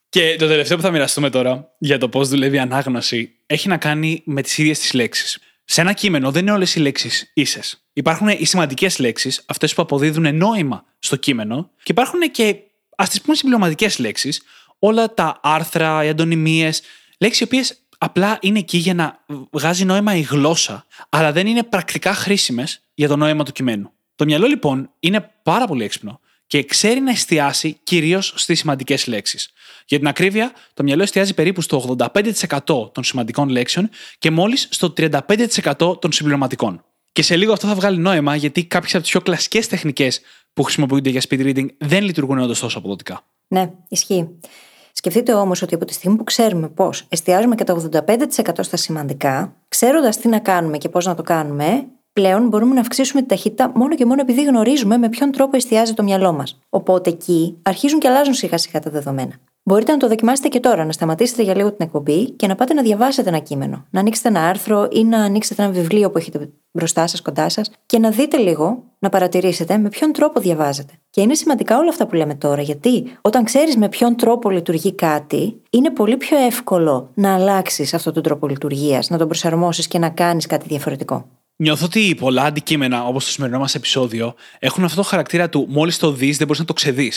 [0.08, 3.76] Και το τελευταίο που θα μοιραστούμε τώρα για το πώς δουλεύει η ανάγνωση έχει να
[3.76, 5.38] κάνει με τις ίδιες τις λέξεις.
[5.64, 7.84] Σε ένα κείμενο δεν είναι όλες οι λέξεις ίσες.
[7.92, 12.56] Υπάρχουν οι σημαντικές λέξεις, αυτές που αποδίδουν νόημα στο κείμενο, και υπάρχουν και
[12.96, 14.42] ας τις πούμε συμπληρωματικές λέξεις,
[14.78, 16.82] όλα τα άρθρα, οι αντωνυμίες,
[17.22, 21.62] λέξεις οι οποίες απλά είναι εκεί για να βγάζει νόημα η γλώσσα, αλλά δεν είναι
[21.62, 23.90] πρακτικά χρήσιμες για το νόημα του κειμένου.
[24.14, 29.52] Το μυαλό λοιπόν είναι πάρα πολύ έξυπνο και ξέρει να εστιάσει κυρίως στις σημαντικές λέξεις.
[29.86, 34.92] Για την ακρίβεια, το μυαλό εστιάζει περίπου στο 85% των σημαντικών λέξεων και μόλις στο
[34.96, 36.84] 35% των συμπληρωματικών.
[37.12, 40.20] Και σε λίγο αυτό θα βγάλει νόημα γιατί κάποιες από τις πιο κλασικές τεχνικές
[40.52, 43.26] που χρησιμοποιούνται για speed reading δεν λειτουργούν όντως τόσο αποδοτικά.
[43.48, 44.28] Ναι, ισχύει.
[44.92, 48.08] Σκεφτείτε όμως ότι από τη στιγμή που ξέρουμε πώς εστιάζουμε και το 85%
[48.58, 53.22] στα σημαντικά, ξέροντας τι να κάνουμε και πώς να το κάνουμε, πλέον μπορούμε να αυξήσουμε
[53.22, 56.58] τη ταχύτητα μόνο και μόνο επειδή γνωρίζουμε με ποιον τρόπο εστιάζει το μυαλό μας.
[56.68, 59.32] Οπότε εκεί αρχίζουν και αλλάζουν σιγά σιγά τα δεδομένα.
[59.64, 62.74] Μπορείτε να το δοκιμάσετε και τώρα, να σταματήσετε για λίγο την εκπομπή και να πάτε
[62.74, 63.84] να διαβάσετε ένα κείμενο.
[63.90, 67.70] Να ανοίξετε ένα άρθρο ή να ανοίξετε ένα βιβλίο που έχετε μπροστά σας, κοντά σας
[67.86, 70.92] και να δείτε λίγο, να παρατηρήσετε με ποιον τρόπο διαβάζετε.
[71.10, 74.94] Και είναι σημαντικά όλα αυτά που λέμε τώρα, γιατί όταν ξέρεις με ποιον τρόπο λειτουργεί
[74.94, 79.98] κάτι, είναι πολύ πιο εύκολο να αλλάξεις αυτόν τον τρόπο λειτουργίας, να τον προσαρμόσεις και
[79.98, 81.26] να κάνεις κάτι διαφορετικό.
[81.62, 85.98] Νιώθω ότι πολλά αντικείμενα, όπως το σημερινό μας επεισόδιο, έχουν αυτό το χαρακτήρα του μόλις
[85.98, 87.12] το δεις, δεν μπορείς να το ξεδει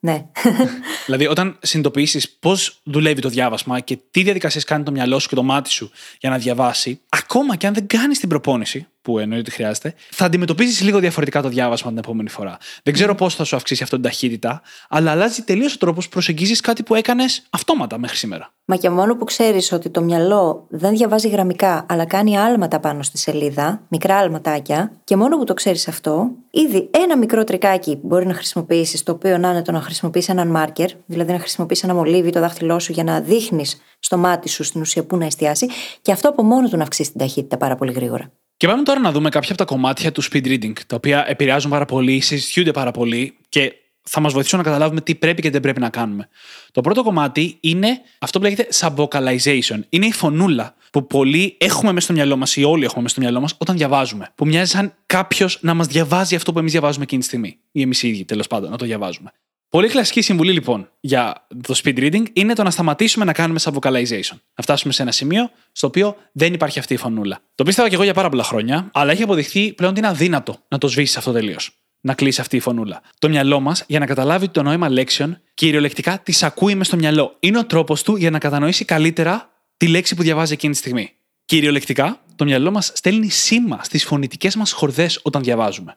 [0.00, 0.26] ναι.
[1.06, 5.34] δηλαδή, όταν συνειδητοποιήσεις πώς δουλεύει το διάβασμα και τι διαδικασίες κάνει το μυαλό σου και
[5.34, 9.40] το μάτι σου για να διαβάσει, ακόμα και αν δεν κάνεις την προπόνηση, που εννοείται
[9.40, 12.56] ότι χρειάζεται, θα αντιμετωπίσει λίγο διαφορετικά το διάβασμα την επόμενη φορά.
[12.82, 16.10] Δεν ξέρω πώς θα σου αυξήσει αυτό την ταχύτητα, αλλά αλλάζει τελείως ο τρόπος που
[16.10, 18.52] προσεγγίζεις κάτι που έκανες αυτόματα μέχρι σήμερα.
[18.64, 23.02] Μα και μόνο που ξέρεις ότι το μυαλό δεν διαβάζει γραμμικά, αλλά κάνει άλματα πάνω
[23.02, 28.26] στη σελίδα, μικρά άλματάκια, και μόνο που το ξέρεις αυτό, ήδη ένα μικρό τρικάκι μπορεί
[28.26, 31.94] να χρησιμοποιήσεις, το οποίο να είναι το να χρησιμοποιήσει έναν μάρκερ, δηλαδή να χρησιμοποιήσει ένα
[31.94, 35.68] μολύβι το δάχτυλό σου για να δείχνεις στο μάτι σου στην ουσία που να εστιάσει,
[36.02, 38.30] και αυτό από μόνο του να αυξήσει την ταχύτητα πάρα πολύ γρήγορα.
[38.62, 41.70] Και πάμε τώρα να δούμε κάποια από τα κομμάτια του speed reading, τα οποία επηρεάζουν
[41.70, 43.72] πάρα πολύ, συζητιούνται πάρα πολύ και
[44.02, 46.28] θα μας βοηθήσουν να καταλάβουμε τι πρέπει και δεν πρέπει να κάνουμε.
[46.72, 49.80] Το πρώτο κομμάτι είναι αυτό που λέγεται subvocalization.
[49.88, 53.22] Είναι η φωνούλα που πολλοί έχουμε μέσα στο μυαλό μας ή όλοι έχουμε μέσα στο
[53.22, 54.32] μυαλό μας όταν διαβάζουμε.
[54.34, 57.58] Που μοιάζει σαν κάποιος να μας διαβάζει αυτό που εμείς διαβάζουμε εκείνη τη στιγμή.
[57.72, 59.32] Ή εμείς οι ίδιοι τέλος πάντων να το διαβάζουμε.
[59.72, 64.36] Πολύ κλασική συμβουλή λοιπόν για το speed reading είναι το να σταματήσουμε να κάνουμε subvocalization.
[64.54, 67.40] Να φτάσουμε σε ένα σημείο στο οποίο δεν υπάρχει αυτή η φωνούλα.
[67.54, 70.58] Το πίστευα και εγώ για πάρα πολλά χρόνια, αλλά έχει αποδειχθεί πλέον ότι είναι αδύνατο
[70.68, 71.70] να το σβήσεις αυτό τελείως.
[72.00, 73.02] Να κλείσει αυτή η φωνούλα.
[73.18, 77.36] Το μυαλό μας, για να καταλάβει το νόημα λέξεων, κυριολεκτικά τις ακούει μες στο μυαλό.
[77.40, 81.12] Είναι ο τρόπος του για να κατανοήσει καλύτερα τη λέξη που διαβάζει εκείνη τη στιγμή.
[81.44, 85.96] Κυριολεκτικά, το μυαλό μας στέλνει σήμα στις φωνητικές μας χορδές όταν διαβάζουμε.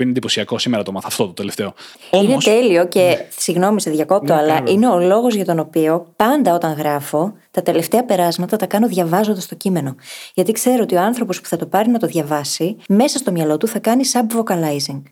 [0.00, 0.58] Αποδεδειγμένα είναι εντυπωσιακό.
[0.58, 1.74] Σήμερα το μάθα αυτό το τελευταίο.
[2.10, 3.28] Είναι τέλειο και ναι.
[3.36, 7.62] συγγνώμη σε διακόπτω, ναι, αλλά είναι ο λόγος για τον οποίο πάντα όταν γράφω, τα
[7.62, 9.94] τελευταία περάσματα τα κάνω διαβάζοντας το κείμενο.
[10.34, 13.56] Γιατί ξέρω ότι ο άνθρωπος που θα το πάρει να το διαβάσει, μέσα στο μυαλό
[13.56, 15.02] του θα κάνει sub-vocalizing.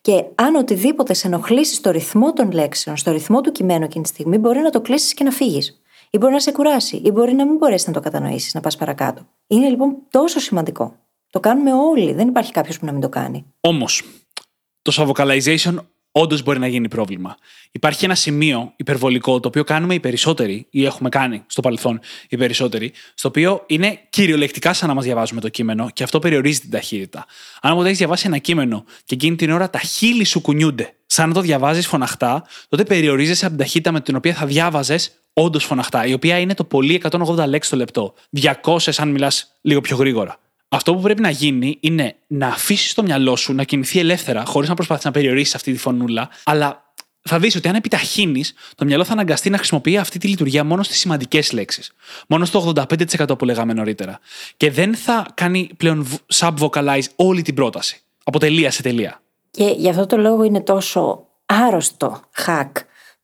[0.00, 4.10] Και αν οτιδήποτε σε ενοχλήσει στο ρυθμό των λέξεων, στο ρυθμό του κειμένου εκείνη τη
[4.10, 5.80] στιγμή, μπορεί να το κλείσεις και να φύγεις.
[6.10, 8.76] Ή μπορεί να σε κουράσει, ή μπορεί να μην μπορέσεις να το κατανοήσεις, να πας
[8.76, 9.26] παρακάτω.
[9.46, 10.94] Είναι λοιπόν τόσο σημαντικό.
[11.30, 12.12] Το κάνουμε όλοι.
[12.12, 13.44] Δεν υπάρχει κάποιος που να μην το κάνει.
[13.60, 14.02] Όμως,
[14.82, 15.74] το subvocalization
[16.12, 17.36] όντως μπορεί να γίνει πρόβλημα.
[17.70, 22.36] Υπάρχει ένα σημείο υπερβολικό το οποίο κάνουμε οι περισσότεροι ή έχουμε κάνει στο παρελθόν οι
[22.36, 26.70] περισσότεροι, στο οποίο είναι κυριολεκτικά σαν να μας διαβάζουμε το κείμενο και αυτό περιορίζει την
[26.70, 27.26] ταχύτητα.
[27.60, 31.28] Αν όμω έχεις διαβάσει ένα κείμενο και εκείνη την ώρα τα χείλη σου κουνιούνται, σαν
[31.28, 35.64] να το διαβάζεις φωναχτά, τότε περιορίζεσαι από την ταχύτητα με την οποία θα διάβαζες όντως
[35.64, 38.14] φωναχτά, η οποία είναι το πολύ 180 λέξεις το λεπτό.
[38.62, 40.38] 200 αν μιλάς λίγο πιο γρήγορα.
[40.72, 44.68] Αυτό που πρέπει να γίνει είναι να αφήσεις το μυαλό σου να κινηθεί ελεύθερα, χωρίς
[44.68, 49.04] να προσπαθείς να περιορίσεις αυτή τη φωνούλα, αλλά θα δεις ότι αν επιταχύνεις, το μυαλό
[49.04, 51.92] θα αναγκαστεί να χρησιμοποιεί αυτή τη λειτουργία μόνο στις σημαντικές λέξεις.
[52.28, 54.18] Μόνο στο 85% που λέγαμε νωρίτερα.
[54.56, 58.00] Και δεν θα κάνει πλέον sub-vocalize όλη την πρόταση.
[58.24, 59.22] Από τελεία σε τελεία.
[59.50, 62.70] Και γι' αυτό το λόγο είναι τόσο άρρωστο hack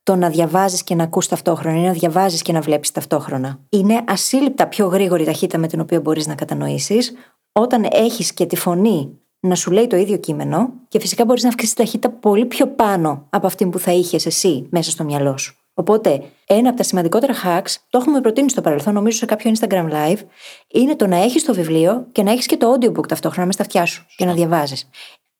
[0.03, 3.59] το να διαβάζεις και να ακούς ταυτόχρονα ή να διαβάζεις και να βλέπεις ταυτόχρονα.
[3.69, 7.13] Είναι ασύλληπτα πιο γρήγορη ταχύτητα με την οποία μπορείς να κατανοήσεις,
[7.59, 11.49] όταν έχεις και τη φωνή να σου λέει το ίδιο κείμενο και φυσικά μπορείς να
[11.49, 15.37] αυξήσεις τη ταχύτητα πολύ πιο πάνω από αυτή που θα είχες εσύ μέσα στο μυαλό
[15.37, 15.55] σου.
[15.73, 19.89] Οπότε, ένα από τα σημαντικότερα hacks, το έχουμε προτείνει στο παρελθόν, νομίζω σε κάποιο Instagram
[19.91, 20.19] live,
[20.67, 23.63] είναι το να έχεις το βιβλίο και να έχεις και το audiobook ταυτόχρονα μέσα στα
[23.63, 24.89] αυτιά σου και να διαβάζεις.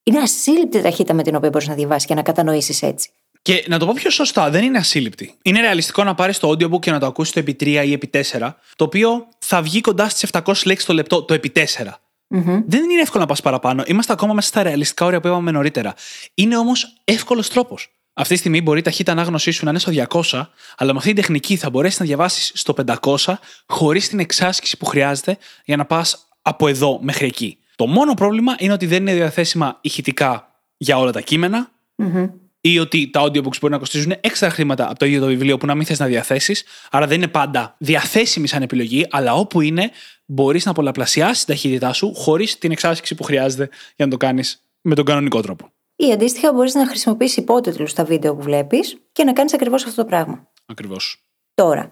[0.03, 3.09] Είναι ασύλληπτη ταχύτητα με την οποία μπορείς να διαβάσεις και να κατανοήσεις έτσι.
[3.41, 5.33] Και να το πω πιο σωστά, δεν είναι ασύλληπτη.
[5.41, 8.09] Είναι ρεαλιστικό να πάρεις το audiobook και να το ακούσεις το επί 3 ή επί
[8.13, 11.99] 4, το οποίο θα βγει κοντά στις 700 λέξεις το λεπτό, το επί 4.
[12.29, 12.63] Mm-hmm.
[12.67, 13.83] Δεν είναι εύκολο να πας παραπάνω.
[13.87, 15.93] Είμαστε ακόμα μέσα στα ρεαλιστικά όρια που είπαμε νωρίτερα.
[16.33, 17.91] Είναι όμως εύκολος τρόπος.
[18.13, 19.91] Αυτή τη στιγμή μπορεί η ταχύτητα ανάγνωσή σου να είναι στο
[20.31, 23.33] 200, αλλά με αυτή την τεχνική θα μπορέσεις να διαβάσεις στο 500
[23.67, 27.57] χωρίς την εξάσκηση που χρειάζεται για να πας από εδώ μέχρι εκεί.
[27.75, 31.71] Το μόνο πρόβλημα είναι ότι δεν είναι διαθέσιμα ηχητικά για όλα τα κείμενα.
[32.03, 32.29] Mm-hmm
[32.61, 35.65] ή ότι τα audiobooks μπορεί να κοστίζουν έξτρα χρήματα από το ίδιο το βιβλίο που
[35.65, 36.63] να μην θες να διαθέσεις.
[36.91, 39.91] Άρα δεν είναι πάντα διαθέσιμη σαν επιλογή, αλλά όπου είναι,
[40.25, 44.61] μπορείς να πολλαπλασιάσεις την ταχύτητά σου χωρίς την εξάσκηση που χρειάζεται για να το κάνεις
[44.81, 45.71] με τον κανονικό τρόπο.
[45.95, 50.01] Ή αντίστοιχα, μπορείς να χρησιμοποιήσεις υπότιτλους στα βίντεο που βλέπεις και να κάνεις ακριβώς αυτό
[50.01, 50.47] το πράγμα.
[50.65, 51.21] Ακριβώς.
[51.53, 51.91] Τώρα,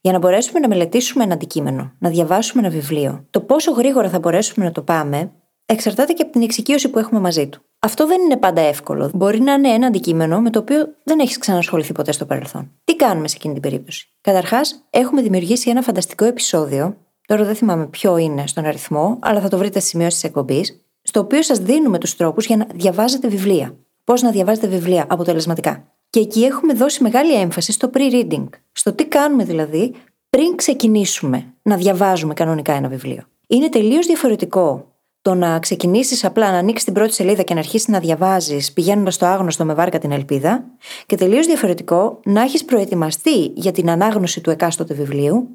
[0.00, 4.18] για να μπορέσουμε να μελετήσουμε ένα αντικείμενο, να διαβάσουμε ένα βιβλίο, το πόσο γρήγορα θα
[4.18, 5.32] μπορέσουμε να το πάμε
[5.66, 7.65] εξαρτάται και από την εξοικείωση που έχουμε μαζί του.
[7.86, 9.10] Αυτό δεν είναι πάντα εύκολο.
[9.14, 12.70] Μπορεί να είναι ένα αντικείμενο με το οποίο δεν έχεις ξανασχοληθεί ποτέ στο παρελθόν.
[12.84, 16.96] Τι κάνουμε σε εκείνη την περίπτωση; Καταρχάς, έχουμε δημιουργήσει ένα φανταστικό επεισόδιο,
[17.26, 20.84] τώρα δεν θυμάμαι ποιο είναι στον αριθμό, αλλά θα το βρείτε στη σημειώσεις της εκπομπής,
[21.02, 23.76] στο οποίο σας δίνουμε τους τρόπους για να διαβάζετε βιβλία.
[24.04, 25.84] Πώς να διαβάζετε βιβλία αποτελεσματικά.
[26.10, 28.48] Και εκεί έχουμε δώσει μεγάλη έμφαση στο pre-reading.
[28.72, 29.94] Στο τι κάνουμε δηλαδή
[30.30, 33.22] πριν ξεκινήσουμε να διαβάζουμε κανονικά ένα βιβλίο.
[33.46, 34.95] Είναι τελείως διαφορετικό
[35.26, 39.14] το να ξεκινήσεις απλά να ανοίξεις την πρώτη σελίδα και να αρχίσεις να διαβάζεις πηγαίνοντας
[39.14, 40.64] στο άγνωστο με βάρκα την ελπίδα,
[41.06, 45.48] και τελείως διαφορετικό να έχεις προετοιμαστεί για την ανάγνωση του εκάστοτε βιβλίου,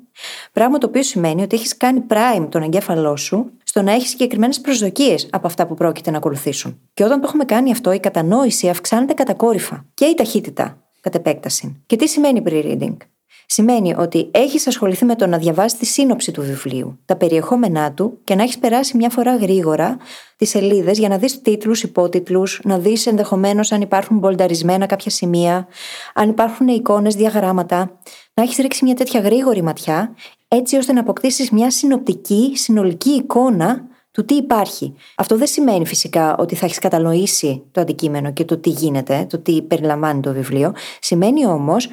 [0.52, 4.62] πράγμα το οποίο σημαίνει ότι έχεις κάνει prime τον εγκέφαλό σου στο να έχεις συγκεκριμένες
[4.62, 6.80] προσδοκίες από αυτά που πρόκειται να ακολουθήσουν.
[6.94, 11.84] Και όταν το έχουμε κάνει αυτό, η κατανόηση αυξάνεται κατακόρυφα και η ταχύτητα κατ' επέκταση.
[11.86, 12.98] Και τι σημαίνει pre-reading;
[13.54, 18.18] Σημαίνει ότι έχεις ασχοληθεί με το να διαβάσεις τη σύνοψη του βιβλίου, τα περιεχόμενά του
[18.24, 19.98] και να έχεις περάσει μια φορά γρήγορα
[20.36, 25.68] τις σελίδες για να δεις τίτλους, υπότιτλους, να δεις ενδεχομένως αν υπάρχουν μπολνταρισμένα κάποια σημεία,
[26.14, 28.00] αν υπάρχουν εικόνες, διαγράμματα.
[28.34, 30.16] Να έχεις ρίξει μια τέτοια γρήγορη ματιά,
[30.48, 34.94] έτσι ώστε να αποκτήσεις μια συνοπτική, συνολική εικόνα του τι υπάρχει.
[35.16, 39.40] Αυτό δεν σημαίνει φυσικά ότι θα έχεις κατανοήσει το αντικείμενο και το τι γίνεται, το
[39.40, 40.74] τι περιλαμβάνει το βιβλίο.
[41.00, 41.88] Σημαίνει όμως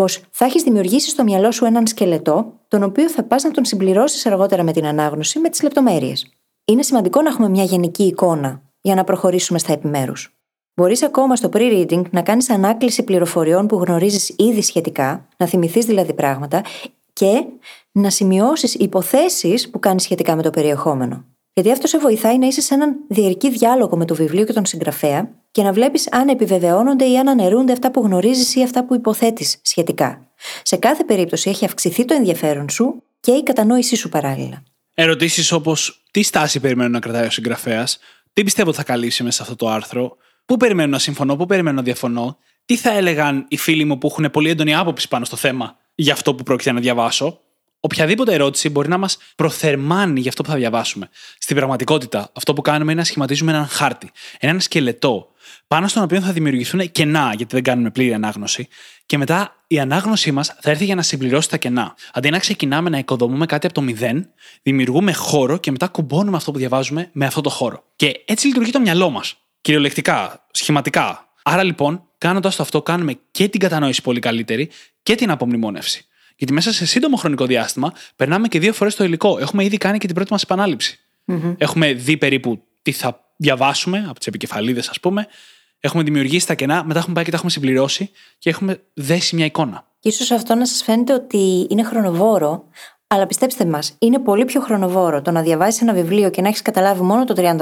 [0.00, 3.64] πως θα έχεις δημιουργήσει στο μυαλό σου έναν σκελετό, τον οποίο θα πας να τον
[3.64, 6.26] συμπληρώσεις αργότερα με την ανάγνωση με τις λεπτομέρειες.
[6.64, 10.34] Είναι σημαντικό να έχουμε μια γενική εικόνα για να προχωρήσουμε στα επιμέρους.
[10.74, 16.12] Μπορείς ακόμα στο pre-reading να κάνεις ανάκληση πληροφοριών που γνωρίζεις ήδη σχετικά, να θυμηθείς δηλαδή
[16.12, 16.62] πράγματα
[17.12, 17.44] και
[17.92, 21.24] να σημειώσεις υποθέσεις που κάνεις σχετικά με το περιεχόμενο.
[21.52, 24.66] Γιατί αυτό σε βοηθάει να είσαι σε έναν διαρκή διάλογο με το βιβλίο και τον
[24.66, 28.94] συγγραφέα και να βλέπεις αν επιβεβαιώνονται ή αν αναιρούνται αυτά που γνωρίζεις ή αυτά που
[28.94, 30.28] υποθέτεις σχετικά.
[30.62, 34.62] Σε κάθε περίπτωση έχει αυξηθεί το ενδιαφέρον σου και η κατανόησή σου παράλληλα.
[34.94, 37.98] Ερωτήσεις όπως τι στάση περιμένω να κρατάει ο συγγραφέας,
[38.32, 41.76] τι πιστεύω θα καλύψει μέσα σε αυτό το άρθρο, πού περιμένω να συμφωνώ, πού περιμένω
[41.76, 45.36] να διαφωνώ, τι θα έλεγαν οι φίλοι μου που έχουν πολύ έντονη άποψη πάνω στο
[45.36, 47.40] θέμα για αυτό που πρόκειται να διαβάσω;
[47.80, 51.08] Οποιαδήποτε ερώτηση μπορεί να μας προθερμάνει για αυτό που θα διαβάσουμε.
[51.38, 55.29] Στην πραγματικότητα, αυτό που κάνουμε είναι να σχηματίζουμε έναν χάρτη, έναν σκελετό,
[55.66, 58.68] πάνω στον οποίο θα δημιουργηθούν κενά, γιατί δεν κάνουμε πλήρη ανάγνωση,
[59.06, 61.94] και μετά η ανάγνωσή μας θα έρθει για να συμπληρώσει τα κενά.
[62.12, 64.28] Αντί να ξεκινάμε να οικοδομούμε κάτι από το μηδέν,
[64.62, 67.84] δημιουργούμε χώρο και μετά κουμπώνουμε αυτό που διαβάζουμε με αυτό το χώρο.
[67.96, 69.36] Και έτσι λειτουργεί το μυαλό μας.
[69.60, 71.28] Κυριολεκτικά, σχηματικά.
[71.42, 74.70] Άρα λοιπόν, κάνοντας το αυτό, κάνουμε και την κατανόηση πολύ καλύτερη
[75.02, 76.04] και την απομνημόνευση.
[76.36, 79.38] Γιατί μέσα σε σύντομο χρονικό διάστημα περνάμε και δύο φορές το υλικό.
[79.38, 80.98] Έχουμε ήδη κάνει και την πρώτη μας επαναληψη
[81.58, 85.26] Έχουμε δει περίπου τι θα διαβάσουμε από τις επικεφαλίδες, ας πούμε.
[85.80, 89.44] Έχουμε δημιουργήσει τα κενά, μετά έχουμε πάει και τα έχουμε συμπληρώσει και έχουμε δέσει μια
[89.44, 89.84] εικόνα.
[90.10, 92.64] σω αυτό να σας φαίνεται ότι είναι χρονοβόρο,
[93.06, 96.62] αλλά πιστέψτε μας, είναι πολύ πιο χρονοβόρο το να διαβάσεις ένα βιβλίο και να έχεις
[96.62, 97.56] καταλάβει μόνο το 30%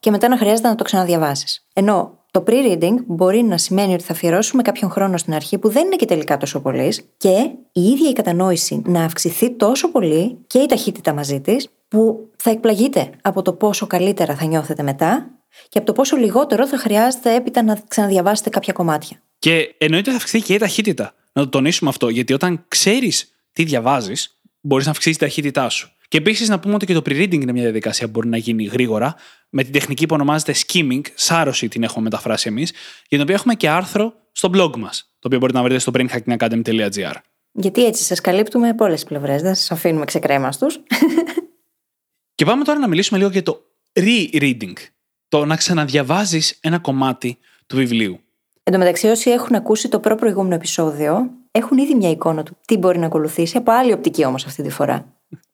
[0.00, 1.66] και μετά να χρειάζεται να το ξαναδιαβάσεις.
[1.72, 5.86] Ενώ το pre-reading μπορεί να σημαίνει ότι θα αφιερώσουμε κάποιον χρόνο στην αρχή που δεν
[5.86, 10.58] είναι και τελικά τόσο πολύ και η ίδια η κατανόηση να αυξηθεί τόσο πολύ και
[10.58, 15.30] η ταχύτητα μαζί της που θα εκπλαγείτε από το πόσο καλύτερα θα νιώθετε μετά
[15.68, 19.22] και από το πόσο λιγότερο θα χρειάζεται έπειτα να ξαναδιαβάσετε κάποια κομμάτια.
[19.38, 21.14] Και εννοείται θα αυξηθεί και η ταχύτητα.
[21.32, 25.92] Να το τονίσουμε αυτό, γιατί όταν ξέρεις τι διαβάζεις, μπορείς να αυξήσεις τη ταχύτητά σου.
[26.08, 28.64] Και επίσης να πούμε ότι και το pre-reading είναι μια διαδικασία που μπορεί να γίνει
[28.64, 29.14] γρήγορα,
[29.48, 33.54] με την τεχνική που ονομάζεται skimming, σάρωση την έχουμε μεταφράσει εμείς, για την οποία έχουμε
[33.54, 37.14] και άρθρο στο blog μας, το οποίο μπορείτε να βρείτε στο brainhackingacademy.gr.
[37.52, 40.80] Γιατί έτσι σας καλύπτουμε από όλες τις πλευρές, δεν σας αφήνουμε ξεκρέμαστους.
[42.38, 43.60] Και πάμε τώρα να μιλήσουμε λίγο για το
[43.92, 44.72] re-reading.
[45.28, 48.20] Το να ξαναδιαβάζεις ένα κομμάτι του βιβλίου.
[48.62, 52.76] Εν τω μεταξύ, όσοι έχουν ακούσει το προ-προηγούμενο επεισόδιο, έχουν ήδη μια εικόνα του τι
[52.76, 55.04] μπορεί να ακολουθήσει, από άλλη οπτική όμως αυτή τη φορά.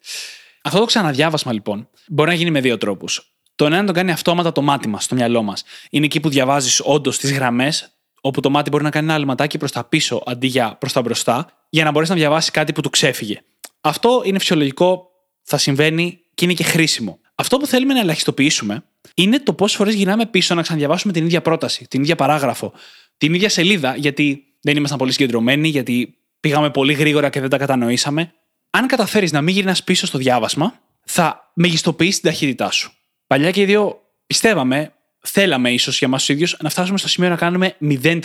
[0.67, 3.35] Αυτό το ξαναδιάβασμα λοιπόν μπορεί να γίνει με δύο τρόπους.
[3.55, 5.65] Το ένα να το κάνει αυτόματα το μάτι μας, το μυαλό μας.
[5.91, 9.59] Είναι εκεί που διαβάζεις όντως τις γραμμές, όπου το μάτι μπορεί να κάνει ένα αλματάκι
[9.59, 12.81] προς τα πίσω αντί για προς τα μπροστά, για να μπορέσει να διαβάσεις κάτι που
[12.81, 13.41] του ξέφυγε.
[13.81, 15.11] Αυτό είναι φυσιολογικό,
[15.43, 17.19] θα συμβαίνει και είναι και χρήσιμο.
[17.35, 21.43] Αυτό που θέλουμε να ελαχιστοποιήσουμε είναι το πόσε φορές γυρνάμε πίσω να ξαναδιαβάσουμε την ίδια
[21.43, 22.73] πρόταση, την ίδια παράγραφο,
[23.19, 27.59] την ίδια σελίδα, γιατί δεν ήμασταν πολύ συγκεντρωμένοι, γιατί πήγαμε πολύ γρήγορα και δεν τα
[27.59, 28.33] κατανοήσαμε
[28.77, 32.93] αν καταφέρεις να μην γυρνάς πίσω στο διάβασμα, θα μεγιστοποιήσει την ταχύτητά σου.
[33.27, 37.29] Παλιά και οι δύο πιστεύαμε, θέλαμε ίσως για εμά τους ίδιους να φτάσουμε στο σημείο
[37.31, 38.21] να κάνουμε 0%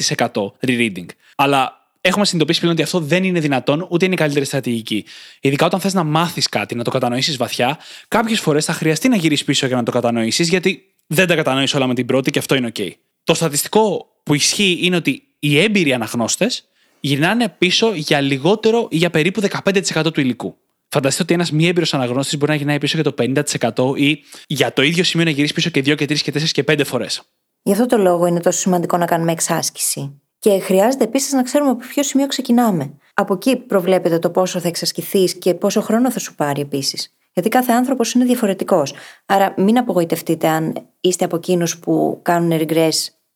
[0.67, 1.06] rereading.
[1.36, 5.06] Αλλά έχουμε συνειδητοποιήσει πλέον ότι αυτό δεν είναι δυνατόν, ούτε είναι η καλύτερη στρατηγική.
[5.42, 9.16] Ειδικά όταν θες να μάθεις κάτι, να το κατανοήσεις βαθιά, κάποιες φορές θα χρειαστεί να
[9.16, 12.40] γυρίσεις πίσω για να το κατανοήσεις, γιατί δεν τα κατανοήσει όλα με την πρώτη και
[12.40, 12.92] αυτό είναι OK.
[13.24, 16.68] Το στατιστικό που ισχύει είναι ότι οι έμπειροι αναγνώστες
[17.00, 20.56] γυρνάνε πίσω για λιγότερο ή για περίπου 15% του υλικού.
[20.88, 24.74] Φανταστείτε ότι ένας μη έμπειρος αναγνώστης μπορεί να γυρνάει πίσω για το 50% ή για
[24.74, 27.22] το ίδιο σημείο να γυρίσει πίσω και 2 και 3 και 4 και 5 φορές.
[27.62, 30.22] Γι' αυτό το λόγο είναι τόσο σημαντικό να κάνουμε εξάσκηση.
[30.39, 32.93] Και χρειάζεται επίσης να ξέρουμε από ποιο σημείο ξεκινάμε.
[33.13, 37.13] από εκεί προβλέπεται το πόσο θα εξασκηθείς και πόσο χρόνο θα σου πάρει επίσης.
[37.34, 38.93] Γιατί κάθε άνθρωπος είναι διαφορετικός.
[39.25, 42.91] Άρα μην απογοητευτείτε αν είστε από εκείνους που κάνουν regress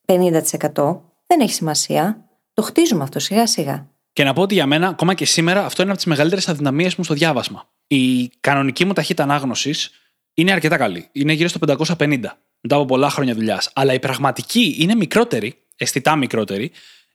[0.05, 1.01] 50%.
[1.25, 2.27] Δεν έχει σημασία.
[2.53, 3.87] Το χτίζουμε αυτό σιγά σιγά.
[4.13, 6.95] Και να πω ότι για μένα, ακόμα και σήμερα, αυτό είναι από τις μεγαλύτερες αδυναμίες
[6.95, 7.69] μου στο διάβασμα.
[7.87, 9.91] Η κανονική μου ταχύτητα ανάγνωσης
[10.33, 11.09] είναι αρκετά καλή.
[11.11, 12.19] Είναι γύρω στο 550
[12.61, 13.69] μετά από πολλά χρόνια δουλειάς.
[13.73, 16.71] Αλλά η πραγματική είναι μικρότερη, αισθητά μικρότερη,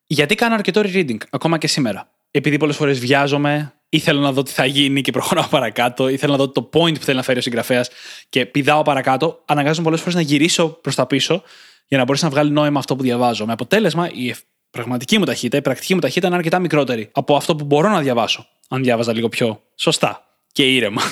[0.07, 2.11] γιατί κάνω αρκετό reading ακόμα και σήμερα.
[2.31, 6.17] Επειδή πολλές φορές βιάζομαι, ή θέλω να δω τι θα γίνει και προχωράω παρακάτω, ή
[6.17, 7.91] θέλω να δω το point που θέλει να φέρει ο συγγραφέας
[8.29, 11.43] και πηδάω παρακάτω, αναγκάζομαι πολλές φορές να γυρίσω προς τα πίσω
[11.89, 13.47] για να μπορέσει να βγάλει νόημα αυτό που διαβάζω.
[13.47, 14.35] Με αποτέλεσμα, η
[14.71, 18.01] πραγματική μου ταχύτητα, η πρακτική μου ταχύτητα είναι αρκετά μικρότερη από αυτό που μπορώ να
[18.01, 21.03] διαβάσω, αν διάβαζα λίγο πιο σωστά και ήρεμα.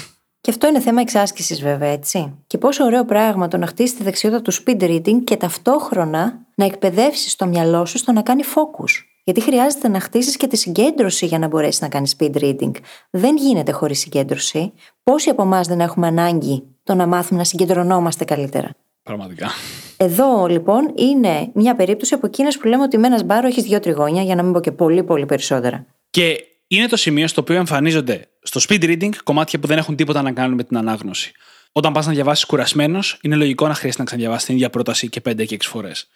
[0.41, 2.35] Και αυτό είναι θέμα εξάσκησης, βέβαια, έτσι.
[2.47, 6.65] Και πόσο ωραίο πράγμα το να χτίσει τη δεξιότητα του speed reading και ταυτόχρονα να
[6.65, 9.05] εκπαιδεύσεις το μυαλό σου στο να κάνει focus.
[9.25, 12.71] Γιατί χρειάζεται να χτίσεις και τη συγκέντρωση για να μπορέσεις να κάνεις speed reading.
[13.11, 14.73] Δεν γίνεται χωρίς συγκέντρωση.
[15.03, 18.71] Πόσοι από εμάς δεν έχουμε ανάγκη το να μάθουμε να συγκεντρωνόμαστε καλύτερα;
[19.03, 19.51] Πραγματικά.
[19.97, 23.81] Εδώ λοιπόν είναι μια περίπτωση από εκείνε που λέμε ότι με ένας μπάρο έχεις δύο
[23.81, 25.87] τριγώνια, για να μην πω και πολύ πολύ περισσότερα.
[26.11, 30.23] Και είναι το σημείο στο οποίο εμφανίζονται στο speed reading κομμάτια που δεν έχουν τίποτα
[30.23, 31.33] να κάνουν με την ανάγνωση.
[31.73, 35.21] Όταν πας να διαβάσεις κουρασμένος, είναι λογικό να χρειάζεται να ξαναδιαβάσεις την ίδια πρόταση και
[35.21, 36.09] 5 και 6 φορές.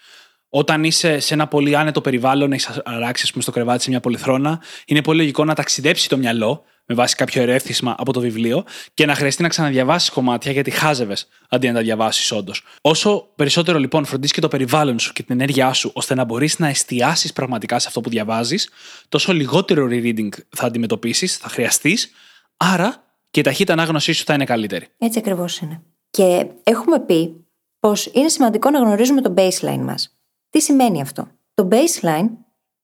[0.50, 4.60] Όταν είσαι σε ένα πολύ άνετο περιβάλλον, έχεις αράξει πούμε, στο κρεβάτι σε μια πολυθρόνα,
[4.86, 9.06] είναι πολύ λογικό να ταξιδέψει το μυαλό με βάση κάποιο ερέθισμα από το βιβλίο και
[9.06, 12.64] να χρειαστεί να ξαναδιαβάσεις κομμάτια γιατί χάζευες αντί να τα διαβάσεις όντως.
[12.80, 16.58] Όσο περισσότερο λοιπόν φροντίζει και το περιβάλλον σου και την ενέργειά σου ώστε να μπορείς
[16.58, 18.70] να εστιάσεις πραγματικά σε αυτό που διαβάζεις,
[19.08, 22.10] τόσο λιγότερο rereading θα αντιμετωπίσεις, θα χρειαστείς,
[22.56, 24.86] άρα και η ταχύτητα ανάγνωσής σου θα είναι καλύτερη.
[24.98, 25.82] Έτσι ακριβώς είναι.
[26.10, 27.46] Και έχουμε πει
[27.80, 30.19] πως είναι σημαντικό να γνωρίζουμε το baseline μας.
[30.50, 32.28] Τι σημαίνει αυτό; Το baseline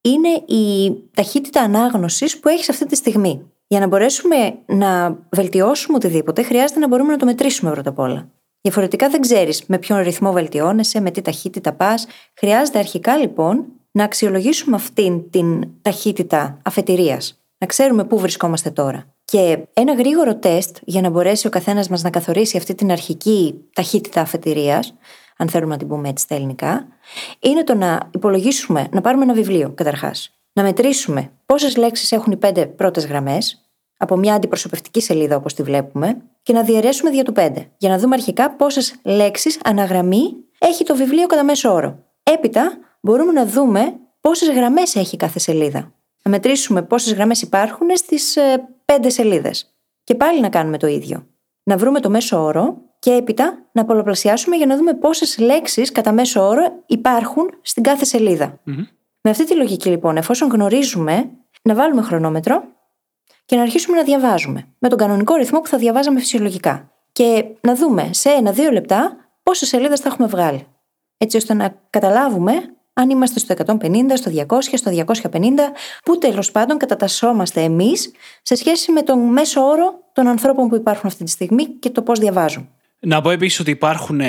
[0.00, 3.50] είναι η ταχύτητα ανάγνωσης που έχεις αυτή τη στιγμή.
[3.66, 8.31] Για να μπορέσουμε να βελτιώσουμε οτιδήποτε, χρειάζεται να μπορούμε να το μετρήσουμε πρώτα απ' όλα.
[8.61, 12.07] Διαφορετικά δεν ξέρεις με ποιον ρυθμό βελτιώνεσαι, με τι ταχύτητα πας.
[12.35, 17.40] Χρειάζεται αρχικά λοιπόν να αξιολογήσουμε αυτήν την ταχύτητα αφετηρίας.
[17.59, 19.14] Να ξέρουμε πού βρισκόμαστε τώρα.
[19.24, 23.55] Και ένα γρήγορο τεστ για να μπορέσει ο καθένας μας να καθορίσει αυτή την αρχική
[23.72, 24.94] ταχύτητα αφετηρίας,
[25.37, 26.87] αν θέλουμε να την πούμε έτσι στα ελληνικά,
[27.40, 32.37] είναι το να υπολογίσουμε, να πάρουμε ένα βιβλίο καταρχάς να μετρήσουμε πόσες λέξεις έχουν οι
[32.37, 37.33] πέντε πρώτες γραμμές, από μια αντιπροσωπευτική σελίδα όπως τη βλέπουμε, και να διαιρέσουμε δια του
[37.33, 41.99] πέντε, για να δούμε αρχικά πόσες λέξεις αναγραμμή έχει το βιβλίο κατά μέσο όρο.
[42.22, 45.92] Έπειτα μπορούμε να δούμε πόσες γραμμές έχει κάθε σελίδα.
[46.22, 49.75] Να μετρήσουμε πόσες γραμμές υπάρχουν στις ε, πέντε σελίδες.
[50.05, 51.27] Και πάλι να κάνουμε το ίδιο.
[51.62, 56.12] Να βρούμε το μέσο όρο και έπειτα να πολλαπλασιάσουμε για να δούμε πόσες λέξεις κατά
[56.12, 58.19] μέσο όρο υπάρχουν στην κάθε
[59.21, 61.31] με αυτή τη λογική λοιπόν, εφόσον γνωρίζουμε,
[61.62, 62.64] να βάλουμε χρονόμετρο
[63.45, 66.92] και να αρχίσουμε να διαβάζουμε με τον κανονικό ρυθμό που θα διαβάζαμε φυσιολογικά.
[67.12, 70.66] Και να δούμε σε ένα-δύο λεπτά πόσες σελίδες θα έχουμε βγάλει.
[71.16, 72.53] Έτσι ώστε να καταλάβουμε
[72.92, 74.90] αν είμαστε στο 150, στο 200, στο
[75.31, 75.40] 250,
[76.05, 78.11] που τέλος πάντων κατατασσόμαστε εμείς
[78.42, 82.03] σε σχέση με τον μέσο όρο των ανθρώπων που υπάρχουν αυτή τη στιγμή και το
[82.03, 82.71] πώς διαβάζουν.
[83.00, 84.20] Να πω επίσης ότι υπάρχουν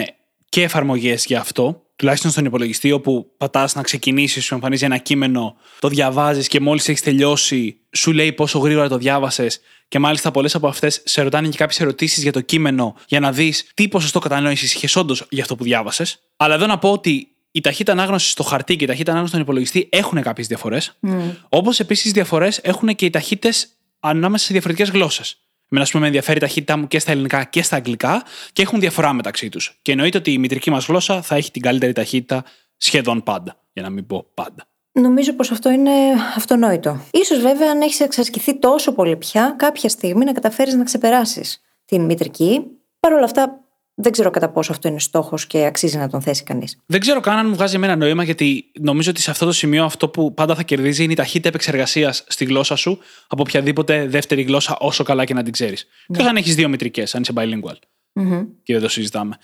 [0.49, 5.55] και εφαρμογές για αυτό τουλάχιστον στον υπολογιστή, όπου πατάς να ξεκινήσεις, σου εμφανίζει ένα κείμενο,
[5.79, 9.59] το διαβάζεις και μόλις έχεις τελειώσει, σου λέει πόσο γρήγορα το διάβασες.
[9.87, 13.31] Και μάλιστα πολλές από αυτές σε ρωτάνε και κάποιες ερωτήσεις για το κείμενο, για να
[13.31, 16.19] δεις τι ποσοστό κατανόησης είχες όντως για αυτό που διάβασες.
[16.37, 19.41] Αλλά εδώ να πω ότι η ταχύτητα ανάγνωσης στο χαρτί και η ταχύτητα ανάγνωσης στον
[19.45, 20.97] υπολογιστή έχουν κάποιες διαφορές.
[21.07, 21.11] Mm.
[21.49, 23.67] Όπως επίσης διαφορές έχουν και οι ταχύτητες
[23.99, 25.37] ανάμεσα σε διαφορετικές γλώσσες.
[25.69, 28.61] Εμένα, ας πούμε, με ενδιαφέρει η ταχύτητά μου και στα ελληνικά και στα αγγλικά και
[28.61, 29.79] έχουν διαφορά μεταξύ τους.
[29.81, 32.43] Και εννοείται ότι η μητρική μας γλώσσα θα έχει την καλύτερη ταχύτητα
[32.77, 33.55] σχεδόν πάντα.
[33.73, 34.67] Για να μην πω πάντα.
[34.91, 35.91] Νομίζω πως αυτό είναι
[36.35, 36.99] αυτονόητο.
[37.25, 42.01] σω βέβαια αν έχεις εξασκηθεί τόσο πολύ πια, κάποια στιγμή να καταφέρεις να ξεπεράσεις την
[42.01, 42.61] μητρική.
[42.99, 43.59] Παρ' όλα αυτά,
[43.99, 46.77] δεν ξέρω κατά πόσο αυτό είναι στόχος και αξίζει να τον θέσει κανείς.
[46.85, 49.85] Δεν ξέρω καν αν μου βγάζει εμένα νόημα, γιατί νομίζω ότι σε αυτό το σημείο
[49.85, 54.41] αυτό που πάντα θα κερδίζει είναι η ταχύτητα επεξεργασίας στη γλώσσα σου από οποιαδήποτε δεύτερη
[54.41, 55.87] γλώσσα, όσο καλά και να την ξέρεις.
[56.07, 56.17] Ναι.
[56.17, 57.77] Και αν έχεις δύο μητρικές, αν είσαι bilingual.
[58.13, 58.47] Mm-hmm.
[58.63, 59.37] Και δεν το συζητάμε.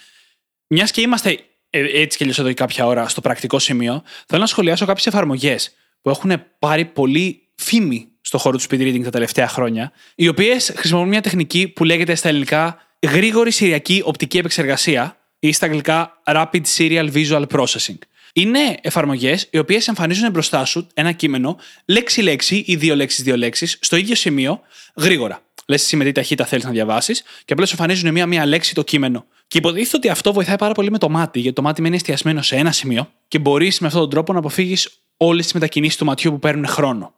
[0.68, 1.40] Μιας και είμαστε
[1.70, 6.10] ε, έτσι και εδώ κάποια ώρα στο πρακτικό σημείο, θέλω να σχολιάσω κάποιες εφαρμογές που
[6.10, 11.10] έχουν πάρει πολύ φήμη στο χώρο του speed reading τα τελευταία χρόνια, οι οποίες χρησιμοποιούν
[11.10, 17.12] μια τεχνική που λέγεται στα ελληνικά γρήγορη σηριακή οπτική επεξεργασία ή στα αγγλικά Rapid Serial
[17.14, 17.98] Visual Processing.
[18.34, 23.96] Είναι εφαρμογές οι οποίες εμφανίζουν μπροστά σου ένα κείμενο λέξη-λέξη ή δύο λέξει-δύο λέξεις στο
[23.96, 24.60] ίδιο σημείο
[24.96, 25.42] γρήγορα.
[25.68, 29.26] Λες εσύ με τι ταχύτητα θέλεις να διαβάσεις και απλώς εμφανίζουν μία-μία λέξη το κείμενο.
[29.48, 32.42] Και υποτίθεται ότι αυτό βοηθάει πάρα πολύ με το μάτι, γιατί το μάτι μένει εστιασμένο
[32.42, 36.06] σε ένα σημείο και μπορείς με αυτόν τον τρόπο να αποφύγεις όλες τις μετακινήσεις του
[36.06, 37.14] ματιού που παίρνουν χρόνο.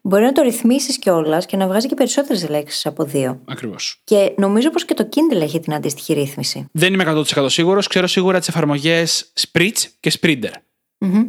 [0.00, 3.40] Μπορεί να το ρυθμίσεις κιόλας και να βγάζει και περισσότερες λέξεις από δύο.
[3.44, 4.00] Ακριβώς.
[4.04, 6.68] Και νομίζω πως και το Kindle έχει την αντίστοιχη ρύθμιση.
[6.72, 7.04] Δεν είμαι
[7.36, 7.86] 100% σίγουρος.
[7.86, 10.52] Ξέρω σίγουρα τις εφαρμογές Spritz και Sprinder.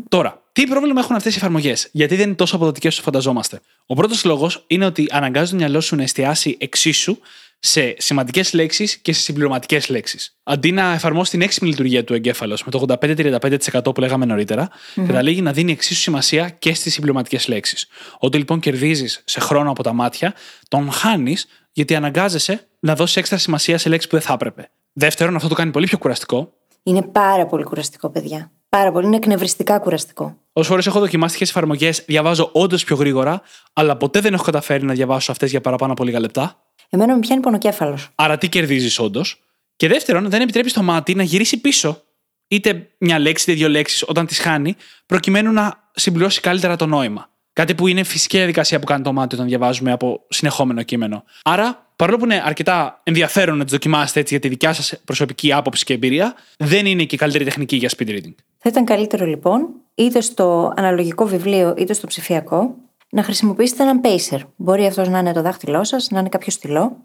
[0.09, 3.59] Τώρα, τι πρόβλημα έχουν αυτές οι εφαρμογές, γιατί δεν είναι τόσο αποδοτικές όσο φανταζόμαστε.
[3.85, 7.17] Ο πρώτος λόγος είναι ότι αναγκάζει το μυαλό σου να εστιάσει εξίσου
[7.59, 10.37] σε σημαντικές λέξεις και σε συμπληρωματικές λέξεις.
[10.43, 14.69] Αντί να εφαρμόσει την έξυπνη λειτουργία του εγκέφαλος με το 85-35% που λέγαμε νωρίτερα,
[15.07, 17.87] καταλήγει να δίνει εξίσου σημασία και στις συμπληρωματικές λέξεις.
[18.19, 20.33] Ό,τι λοιπόν κερδίζεις σε χρόνο από τα μάτια,
[20.67, 24.69] τον χάνεις γιατί αναγκάζεσαι να δώσεις έξτρα σημασία σε λέξει που δεν θα έπρεπε.
[24.93, 26.53] Δεύτερον, αυτό το κάνει πολύ πιο κουραστικό.
[26.83, 28.51] Είναι πάρα πολύ κουραστικό, παιδιά.
[28.69, 29.05] Πάρα πολύ.
[29.05, 30.37] Είναι εκνευριστικά κουραστικό.
[30.53, 33.41] Όσε φορές έχω δοκιμάσει τέτοιες εφαρμογές, διαβάζω όντως πιο γρήγορα,
[33.73, 36.66] αλλά ποτέ δεν έχω καταφέρει να διαβάσω αυτές για παραπάνω από λίγα λεπτά.
[36.89, 38.09] Εμένα με πιάνει πονοκέφαλος.
[38.15, 39.43] Άρα τι κερδίζεις όντως;
[39.75, 42.01] Και δεύτερον, δεν επιτρέπει στο μάτι να γυρίσει πίσω
[42.47, 44.75] είτε μια λέξη είτε δύο λέξεις όταν τις χάνει,
[45.05, 47.29] προκειμένου να συμπληρώσει καλύτερα το νόημα.
[47.53, 51.23] Κάτι που είναι φυσική διαδικασία που κάνει το μάτι όταν διαβάζουμε από συνεχόμενο κείμενο.
[51.43, 55.53] Άρα, παρόλο που είναι αρκετά ενδιαφέρον να τις δοκιμάσετε έτσι για τη δικιά σας προσωπική
[55.53, 58.33] άποψη και εμπειρία, δεν είναι και η καλύτερη τεχνική για speed reading.
[58.57, 62.75] Θα ήταν καλύτερο λοιπόν, είτε στο αναλογικό βιβλίο είτε στο ψηφιακό,
[63.09, 64.39] να χρησιμοποιήσετε έναν pacer.
[64.55, 66.97] Μπορεί αυτός να είναι το δάχτυλό σας, να είναι κάποιο στυλό,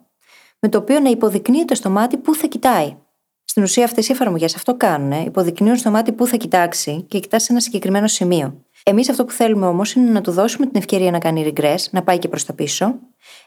[0.61, 2.97] με το οποίο να υποδεικνύετε στο μάτι πού θα κοιτάει.
[3.45, 5.25] Στην ουσία, αυτές οι εφαρμογές αυτό κάνουν.
[5.25, 8.65] Υποδεικνύουν στο μάτι πού θα κοιτάξει και κοιτά σε ένα συγκεκριμένο σημείο.
[8.83, 12.03] Εμείς αυτό που θέλουμε όμως είναι να του δώσουμε την ευκαιρία να κάνει regress, να
[12.03, 12.95] πάει και προς τα πίσω,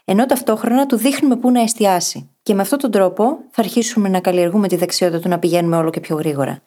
[0.04, 2.30] ενώ ταυτόχρονα του δείχνουμε πού να εστιάσει.
[2.42, 5.90] Και με αυτόν τον τρόπο θα αρχίσουμε να καλλιεργούμε τη δεξιότητα του να πηγαίνουμε όλο
[5.90, 6.62] και πιο γρήγορα.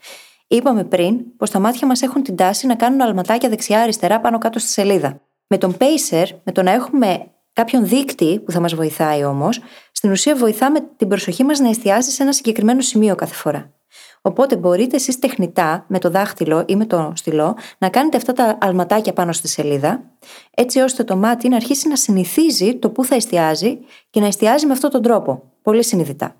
[0.47, 4.59] Είπαμε πριν πως τα μάτια μας έχουν την τάση να κάνουν αλματάκια δεξιά-αριστερά πάνω κάτω
[4.59, 5.21] στη σελίδα.
[5.51, 9.59] Με τον Pacer, με το να έχουμε κάποιον δείκτη που θα μας βοηθάει όμως,
[9.91, 13.73] στην ουσία βοηθάμε την προσοχή μας να εστιάζει σε ένα συγκεκριμένο σημείο κάθε φορά.
[14.21, 18.57] Οπότε μπορείτε εσείς τεχνητά, με το δάχτυλο ή με το στυλό, να κάνετε αυτά τα
[18.61, 20.03] αλματάκια πάνω στη σελίδα,
[20.51, 23.79] έτσι ώστε το μάτι να αρχίσει να συνηθίζει το πού θα εστιάζει
[24.09, 25.53] και να εστιάζει με αυτόν τον τρόπο.
[25.61, 26.35] Πολύ συνειδητά.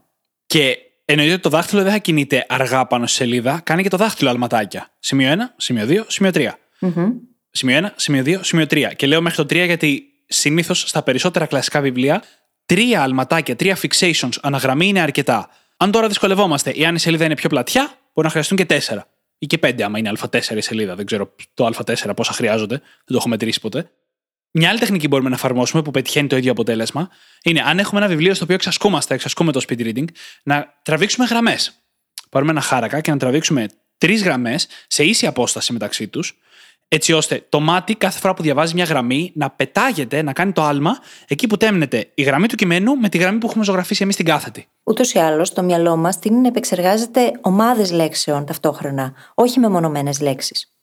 [0.45, 3.97] Και εννοείται ότι το δάχτυλο δεν θα κινείται αργά πάνω στη σελίδα, κάνει και το
[3.97, 4.87] δάχτυλο αλματάκια.
[4.99, 6.49] Σημείο 1, σημείο 2, σημείο 3.
[6.81, 7.11] Mm-hmm.
[7.51, 8.91] Σημείο 1, σημείο 2, σημείο 3.
[8.95, 12.23] Και λέω μέχρι το 3 γιατί συνήθως στα περισσότερα κλασικά βιβλία,
[12.65, 15.49] τρία αλματάκια, τρία fixations αναγραμμή είναι αρκετά.
[15.77, 17.83] Αν τώρα δυσκολευόμαστε ή αν η σελίδα είναι πιο πλατιά,
[18.13, 19.07] μπορεί να χρειαστούν και τέσσερα.
[19.37, 20.95] Ή και πέντε, άμα είναι Α4 η σελίδα.
[20.95, 22.75] Δεν ξέρω το Α4 πόσα χρειάζονται.
[22.75, 23.91] Δεν το έχω μετρήσει ποτέ.
[24.51, 27.09] Μια άλλη τεχνική που μπορούμε να εφαρμόσουμε που πετυχαίνει το ίδιο αποτέλεσμα
[27.43, 30.05] είναι αν έχουμε ένα βιβλίο στο οποίο εξασκούμαστε, εξασκούμε το speed reading,
[30.43, 31.83] να τραβήξουμε γραμμές.
[32.29, 36.37] Πάρουμε ένα χάρακα και να τραβήξουμε τρεις γραμμές σε ίση απόσταση μεταξύ τους,
[36.91, 40.63] έτσι ώστε το μάτι κάθε φορά που διαβάζει μια γραμμή να πετάγεται, να κάνει το
[40.63, 44.13] άλμα εκεί που τέμνεται η γραμμή του κειμένου με τη γραμμή που έχουμε ζωγραφίσει εμείς
[44.13, 44.67] στην κάθετη.
[44.83, 50.73] Ούτως ή άλλως, το μυαλό μας τίνει να επεξεργάζεται ομάδες λέξεων ταυτόχρονα, όχι μεμονωμένες λέξεις.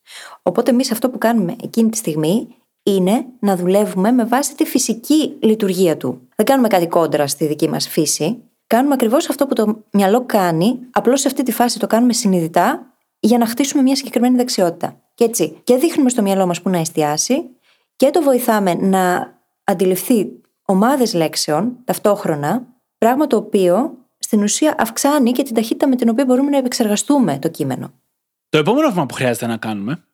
[0.42, 2.46] Οπότε, εμείς αυτό που κάνουμε εκείνη τη στιγμή
[2.82, 6.28] είναι να δουλεύουμε με βάση τη φυσική λειτουργία του.
[6.36, 8.42] Δεν κάνουμε κάτι κόντρα στη δική μας φύση.
[8.66, 12.95] Κάνουμε ακριβώς αυτό που το μυαλό κάνει, απλώς σε αυτή τη φάση το κάνουμε συνειδητά
[13.20, 15.00] για να χτίσουμε μια συγκεκριμένη δεξιότητα.
[15.14, 17.42] Και έτσι, και δείχνουμε στο μυαλό μας που να εστιάσει
[17.96, 22.66] και το βοηθάμε να αντιληφθεί ομάδες λέξεων ταυτόχρονα,
[22.98, 27.38] πράγμα το οποίο στην ουσία αυξάνει και την ταχύτητα με την οποία μπορούμε να επεξεργαστούμε
[27.38, 27.92] το κείμενο.
[28.48, 30.04] Το επόμενο βήμα που χρειάζεται να κάνουμε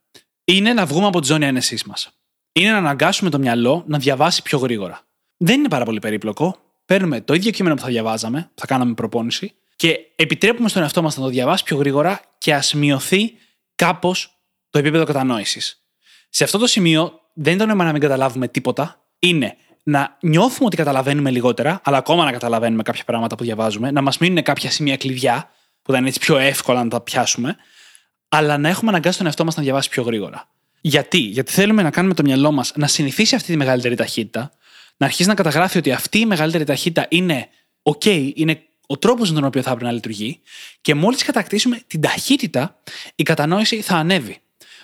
[0.44, 2.10] είναι να βγούμε από τη ζώνη ένεσής μας.
[2.52, 5.00] Είναι να αναγκάσουμε το μυαλό να διαβάσει πιο γρήγορα.
[5.36, 6.56] Δεν είναι πάρα πολύ περίπλοκο.
[6.84, 11.16] Παίρνουμε το ίδιο κείμενο που θα διαβάζαμε, θα κάναμε προπόνηση, και επιτρέπουμε στον εαυτό μας
[11.16, 13.32] να το διαβάσει πιο γρήγορα και ας μειωθεί
[13.74, 15.86] κάπως το επίπεδο κατανόησης.
[16.28, 19.04] Σε αυτό το σημείο δεν είναι το νόημα να μην καταλάβουμε τίποτα.
[19.18, 24.02] Είναι να νιώθουμε ότι καταλαβαίνουμε λιγότερα, αλλά ακόμα να καταλαβαίνουμε κάποια πράγματα που διαβάζουμε, να
[24.02, 25.50] μας μείνουν κάποια σημεία κλειδιά,
[25.82, 27.56] που θα είναι έτσι πιο εύκολα να τα πιάσουμε,
[28.28, 30.48] αλλά να έχουμε αναγκάσει τον εαυτό μας να διαβάσει πιο γρήγορα.
[30.80, 34.52] Γιατί; Γιατί θέλουμε να κάνουμε το μυαλό μας να συνηθίσει αυτή τη μεγαλύτερη ταχύτητα,
[34.96, 37.48] να αρχίσει να καταγράφει ότι αυτή η μεγαλύτερη ταχύτητα είναι
[37.82, 40.40] OK, είναι ο τρόπος με τον οποίο θα έπρεπε να λειτουργεί,
[40.80, 42.80] και μόλις κατακτήσουμε την ταχύτητα,
[43.14, 44.40] η κατανόηση θα ανέβει.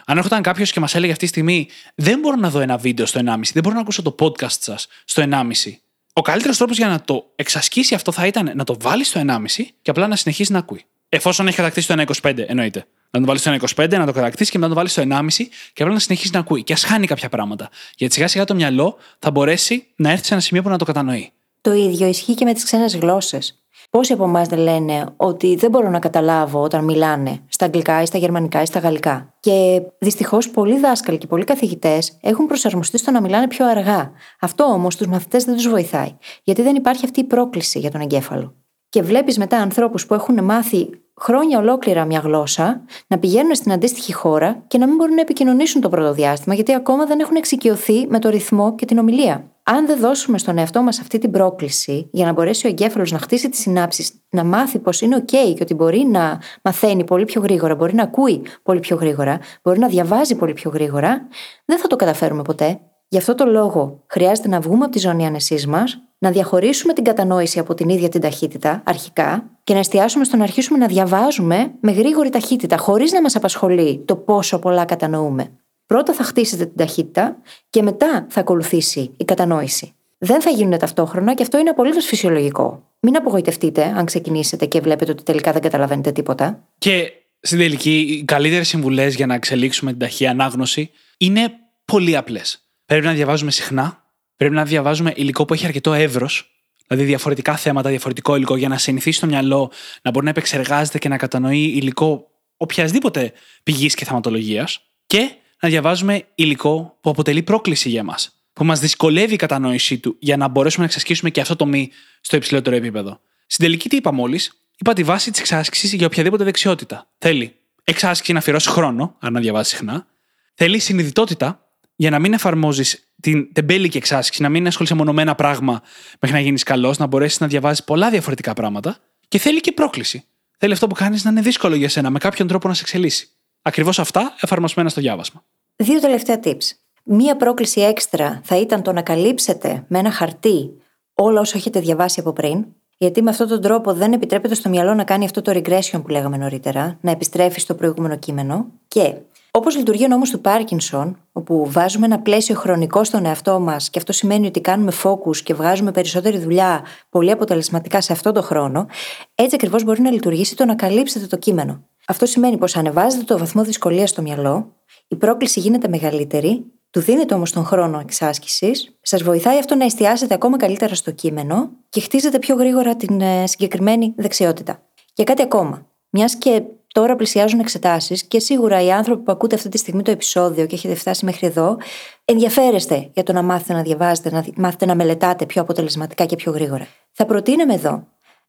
[0.07, 3.07] Αν έρχονταν κάποιος και μας έλεγε αυτή τη στιγμή, Δεν μπορώ να δω ένα βίντεο
[3.07, 5.79] στο 1,5, δεν μπορώ να ακούσω το podcast σας στο 1,5.
[6.13, 9.65] Ο καλύτερος τρόπος για να το εξασκήσει αυτό θα ήταν να το βάλει στο 1,5
[9.83, 10.85] και απλά να συνεχίσει να ακούει.
[11.09, 12.87] Εφόσον έχει κατακτήσει το 1,25, εννοείται.
[13.11, 15.49] Να το βάλεις στο 1,25, να το κατακτήσεις και μετά να το βάλεις στο 1,5
[15.73, 16.63] και απλά να συνεχίσει να ακούει.
[16.63, 17.69] Και ας χάνει κάποια πράγματα.
[17.97, 20.85] Γιατί σιγά σιγά το μυαλό θα μπορέσει να έρθει σε ένα σημείο που να το
[20.85, 21.33] κατανοεί.
[21.61, 23.58] Το ίδιο ισχύει και με τις ξένες γλώσσες.
[23.91, 28.07] Πόσοι από εμάς δεν λένε ότι δεν μπορώ να καταλάβω όταν μιλάνε στα αγγλικά ή
[28.07, 33.11] στα γερμανικά ή στα γαλλικά; Και δυστυχώς πολλοί δάσκαλοι και πολλοί καθηγητές έχουν προσαρμοστεί στο
[33.11, 34.11] να μιλάνε πιο αργά.
[34.41, 38.01] Αυτό όμως τους μαθητές δεν τους βοηθάει, γιατί δεν υπάρχει αυτή η πρόκληση για τον
[38.01, 38.55] εγκέφαλο.
[38.89, 44.13] Και βλέπεις μετά ανθρώπους που έχουν μάθει χρόνια ολόκληρα μια γλώσσα, να πηγαίνουν στην αντίστοιχη
[44.13, 48.07] χώρα και να μην μπορούν να επικοινωνήσουν το πρώτο διάστημα, γιατί ακόμα δεν έχουν εξοικειωθεί
[48.09, 49.45] με το ρυθμό και την ομιλία.
[49.63, 53.19] Αν δεν δώσουμε στον εαυτό μας αυτή την πρόκληση για να μπορέσει ο εγκέφαλος να
[53.19, 57.41] χτίσει τις συνάψεις, να μάθει πως είναι OK και ότι μπορεί να μαθαίνει πολύ πιο
[57.41, 61.29] γρήγορα, μπορεί να ακούει πολύ πιο γρήγορα, μπορεί να διαβάζει πολύ πιο γρήγορα,
[61.65, 62.81] δεν θα το καταφέρουμε ποτέ.
[63.09, 67.05] Γι' αυτό το λόγο χρειάζεται να βγούμε από τη ζώνη άνεσής μας, να διαχωρίσουμε την
[67.05, 71.73] κατανόηση από την ίδια την ταχύτητα αρχικά και να εστιάσουμε στο να αρχίσουμε να διαβάζουμε
[71.81, 75.51] με γρήγορη ταχύτητα, χωρίς να μας απασχολεί το πόσο πολλά κατανοούμε.
[75.87, 77.37] Πρώτα θα χτίσετε την ταχύτητα
[77.71, 79.93] και μετά θα ακολουθήσει η κατανόηση.
[80.19, 82.83] Δεν θα γίνουν ταυτόχρονα και αυτό είναι απολύτως φυσιολογικό.
[83.01, 86.65] Μην απογοητευτείτε αν ξεκινήσετε και βλέπετε ότι τελικά δεν καταλαβαίνετε τίποτα.
[86.79, 91.53] Και στην τελική, οι καλύτερες συμβουλές για να εξελίξουμε την ταχεία ανάγνωση είναι
[91.85, 92.68] πολύ απλές.
[92.89, 94.05] Πρέπει να διαβάζουμε συχνά,
[94.37, 96.51] πρέπει να διαβάζουμε υλικό που έχει αρκετό εύρος,
[96.87, 99.71] δηλαδή διαφορετικά θέματα, διαφορετικό υλικό, για να συνηθίσει το μυαλό
[100.03, 103.33] να μπορεί να επεξεργάζεται και να κατανοεί υλικό οποιασδήποτε
[103.63, 104.81] πηγής και θεματολογίας.
[105.07, 105.31] Και
[105.61, 108.15] να διαβάζουμε υλικό που αποτελεί πρόκληση για εμά.
[108.53, 111.91] Που μας δυσκολεύει η κατανόησή του για να μπορέσουμε να εξασκήσουμε και αυτό το μη
[112.21, 113.21] στο υψηλότερο επίπεδο.
[113.47, 117.11] Στην τελική, τι είπα μόλις, είπα τη βάση της εξάσκησης για οποιαδήποτε δεξιότητα.
[117.19, 120.07] Θέλει εξάσκηση να αφιερώσει χρόνο, αν να διαβάζει συχνά.
[120.55, 121.68] Θέλει συνειδητότητα
[122.01, 125.83] για να μην εφαρμόζεις την τεμπέλικη εξάσκηση, να μην ασχολείσαι μόνο με ένα πράγμα
[126.21, 128.97] μέχρι να γίνεις καλός, να μπορέσεις να διαβάζεις πολλά διαφορετικά πράγματα.
[129.29, 130.25] Και θέλει και πρόκληση.
[130.59, 133.29] Θέλει αυτό που κάνεις να είναι δύσκολο για σένα, με κάποιον τρόπο να σε εξελίσσει.
[133.63, 135.45] Ακριβώς αυτά εφαρμοσμένα στο διάβασμα.
[135.77, 136.71] Δύο τελευταία tips.
[137.05, 140.71] Μία πρόκληση έξτρα θα ήταν το να καλύψετε με ένα χαρτί
[141.15, 142.67] όλα όσα έχετε διαβάσει από πριν,
[142.99, 146.09] γιατί με αυτόν τον τρόπο δεν επιτρέπεται στο μυαλό να κάνει αυτό το regression που
[146.09, 148.67] λέγαμε νωρίτερα, να επιστρέφει στο προηγούμενο κείμενο.
[148.89, 149.15] Και
[149.51, 153.99] Όπως λειτουργεί ο νόμος του Πάρκινσον, όπου βάζουμε ένα πλαίσιο χρονικό στον εαυτό μας και
[153.99, 158.87] αυτό σημαίνει ότι κάνουμε focus και βγάζουμε περισσότερη δουλειά πολύ αποτελεσματικά σε αυτό το χρόνο,
[159.35, 161.83] έτσι ακριβώς μπορεί να λειτουργήσει το να καλύψετε το κείμενο.
[162.07, 164.73] Αυτό σημαίνει πως ανεβάζετε το βαθμό δυσκολίας στο μυαλό,
[165.09, 170.35] η πρόκληση γίνεται μεγαλύτερη, του δίνετε όμως τον χρόνο εξάσκησης, σας βοηθάει αυτό να εστιάσετε
[170.35, 174.83] ακόμα καλύτερα στο κείμενο και χτίζετε πιο γρήγορα την ε, συγκεκριμένη δεξιότητα.
[175.13, 175.87] Και κάτι ακόμα.
[176.11, 176.63] Μιας και
[176.99, 180.75] τώρα πλησιάζουν εξετάσεις και σίγουρα οι άνθρωποι που ακούτε αυτή τη στιγμή το επεισόδιο και
[180.75, 181.77] έχετε φτάσει μέχρι εδώ,
[182.25, 186.53] ενδιαφέρεστε για το να μάθετε να διαβάζετε, να μάθετε να μελετάτε πιο αποτελεσματικά και πιο
[186.53, 186.87] γρήγορα.
[187.13, 188.07] Θα προτείναμε εδώ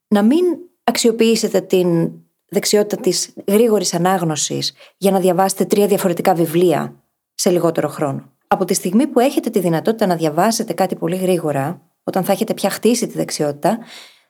[0.07, 0.45] να μην
[0.83, 2.11] αξιοποιήσετε την
[2.49, 8.31] δεξιότητα της γρήγορης ανάγνωσης για να διαβάσετε τρία διαφορετικά βιβλία σε λιγότερο χρόνο.
[8.47, 12.53] Από τη στιγμή που έχετε τη δυνατότητα να διαβάσετε κάτι πολύ γρήγορα, όταν θα έχετε
[12.53, 13.77] πια χτίσει τη δεξιότητα,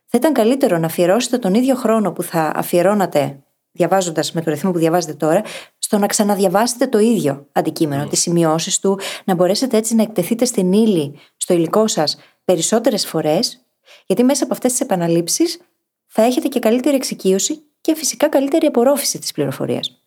[0.06, 3.44] θα ήταν καλύτερο να αφιερώσετε τον ίδιο χρόνο που θα αφιερώνατε
[3.80, 5.42] διαβάζοντας με το ρυθμό που διαβάζετε τώρα,
[5.78, 8.10] στο να ξαναδιαβάσετε το ίδιο αντικείμενο, mm.
[8.10, 13.66] τις σημειώσεις του, να μπορέσετε έτσι να εκτεθείτε στην ύλη, στο υλικό σας περισσότερες φορές,
[14.06, 15.60] γιατί μέσα από αυτές τις επαναλήψεις
[16.08, 20.02] θα έχετε και καλύτερη εξοικείωση και φυσικά καλύτερη απορρόφηση της πληροφορίας.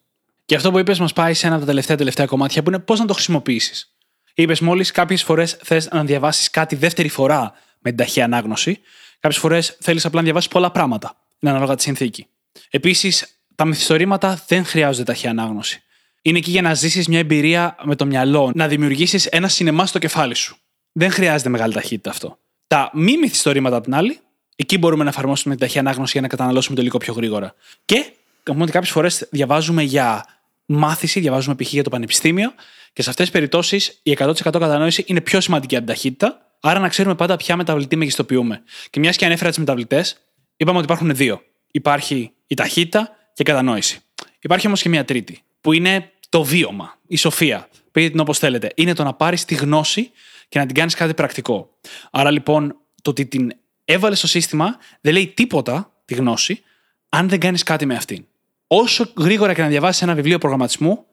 [0.44, 2.78] Και αυτό που είπες, μας πάει σε ένα από τα τελευταία τελευταία κομμάτια που είναι
[2.78, 3.96] πώς να το χρησιμοποιήσεις.
[4.34, 8.80] Είπες μόλις κάποιες φορές θες να διαβάσεις κάτι δεύτερη φορά με την ταχεία ανάγνωση,
[9.20, 11.16] κάποιες φορές θέλεις απλά να διαβάσεις πολλά πράγματα.
[11.38, 12.26] Είναι ανάλογα τη συνθήκη.
[12.70, 15.82] Επίσης, τα μυθιστορήματα δεν χρειάζονται ταχεία ανάγνωση.
[16.22, 19.98] Είναι εκεί για να ζήσεις μια εμπειρία με το μυαλό, να δημιουργήσεις ένα σινεμά στο
[19.98, 20.56] κεφάλι σου.
[20.92, 22.38] Δεν χρειάζεται μεγάλη ταχύτητα αυτό.
[22.66, 24.18] Τα μη μυθιστορήματα απ' την άλλη,
[24.56, 27.54] εκεί μπορούμε να εφαρμόσουμε την ταχεία ανάγνωση για να καταναλώσουμε το υλικό πιο γρήγορα.
[27.84, 30.24] Και πούμε ότι κάποιες φορές διαβάζουμε για
[30.66, 31.72] μάθηση, διαβάζουμε π.χ.
[31.72, 32.52] για το πανεπιστήμιο
[32.92, 36.56] και σε αυτές τις περιπτώσεις η 100% κατανόηση είναι πιο σημαντική από την ταχύτητα.
[36.60, 38.62] Άρα να ξέρουμε πάντα ποια μεταβλητή μεγιστοποιούμε.
[38.90, 40.16] Και μιας και ανέφερα τις μεταβλητές,
[40.56, 41.42] είπαμε ότι υπάρχουν δύο.
[41.70, 43.98] Υπάρχει η ταχύτητα και κατανόηση.
[44.40, 47.68] Υπάρχει όμως και μια τρίτη, που είναι το βίωμα, η σοφία.
[47.92, 48.70] Πείτε την όπως θέλετε.
[48.74, 50.10] Είναι το να πάρεις τη γνώση
[50.48, 51.70] και να την κάνεις κάτι πρακτικό.
[52.10, 53.52] Άρα λοιπόν, το ότι την
[53.84, 56.62] έβαλες στο σύστημα δεν λέει τίποτα τη γνώση,
[57.08, 58.24] αν δεν κάνεις κάτι με αυτήν.
[58.66, 61.04] Όσο γρήγορα και να διαβάσεις ένα βιβλίο προγραμματισμού,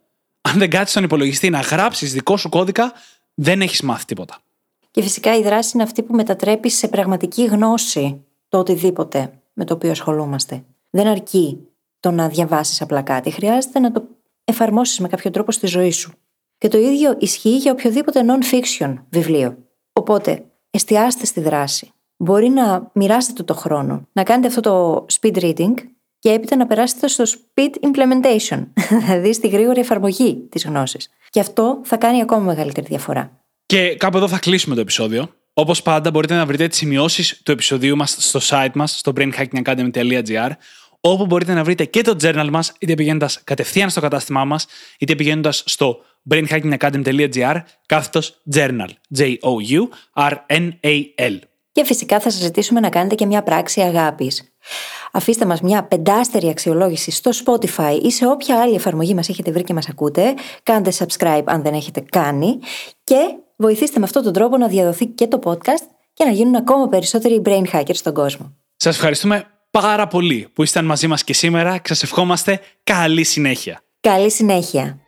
[0.41, 2.93] αν δεν κάτσεις στον υπολογιστή να γράψεις δικό σου κώδικα,
[3.33, 4.39] δεν έχεις μάθει τίποτα.
[4.91, 9.73] Και φυσικά η δράση είναι αυτή που μετατρέπει σε πραγματική γνώση το οτιδήποτε με το
[9.73, 10.63] οποίο ασχολούμαστε.
[10.89, 11.68] Δεν αρκεί
[11.99, 13.31] το να διαβάσεις απλά κάτι.
[13.31, 14.03] Χρειάζεται να το
[14.43, 16.13] εφαρμόσεις με κάποιο τρόπο στη ζωή σου.
[16.57, 19.57] Και το ίδιο ισχύει για οποιοδήποτε non-fiction βιβλίο.
[19.93, 21.91] Οπότε, εστιάστε στη δράση.
[22.17, 25.73] Μπορεί να μοιράσετε το χρόνο, να κάνετε αυτό το speed reading
[26.19, 28.67] και έπειτα να περάσετε στο speed implementation,
[29.05, 31.09] δηλαδή στη γρήγορη εφαρμογή της γνώσης.
[31.29, 33.39] Και αυτό θα κάνει ακόμα μεγαλύτερη διαφορά.
[33.65, 35.29] Και κάπου εδώ θα κλείσουμε το επεισόδιο.
[35.53, 40.49] Όπως πάντα, μπορείτε να βρείτε τις σημειώσεις του επεισοδίου μας στο site μας, στο brainhackingacademy.gr,
[41.01, 44.65] όπου μπορείτε να βρείτε και το journal μας, είτε πηγαίνοντας κατευθείαν στο κατάστημά μας,
[44.99, 45.97] είτε πηγαίνοντας στο
[46.29, 48.89] brainhackingacademy.gr κάθετος journal.
[49.17, 49.39] J-O-U-R-N-A-L.
[51.71, 54.53] Και φυσικά θα σας ζητήσουμε να κάνετε και μια πράξη αγάπης.
[55.11, 59.63] Αφήστε μας μια πεντάστερη αξιολόγηση στο Spotify ή σε όποια άλλη εφαρμογή μας έχετε βρει
[59.63, 60.33] και μας ακούτε.
[60.63, 62.59] Κάντε subscribe αν δεν έχετε κάνει
[63.03, 66.87] και βοηθήστε με αυτόν τον τρόπο να διαδοθεί και το podcast και να γίνουν ακόμα
[66.87, 68.55] περισσότεροι brain hackers στον κόσμο.
[68.75, 73.83] Σας ευχαριστούμε πάρα πολύ που ήσταν μαζί μας και σήμερα και σας ευχόμαστε καλή συνέχεια.
[73.99, 74.99] Καλή συνέχεια.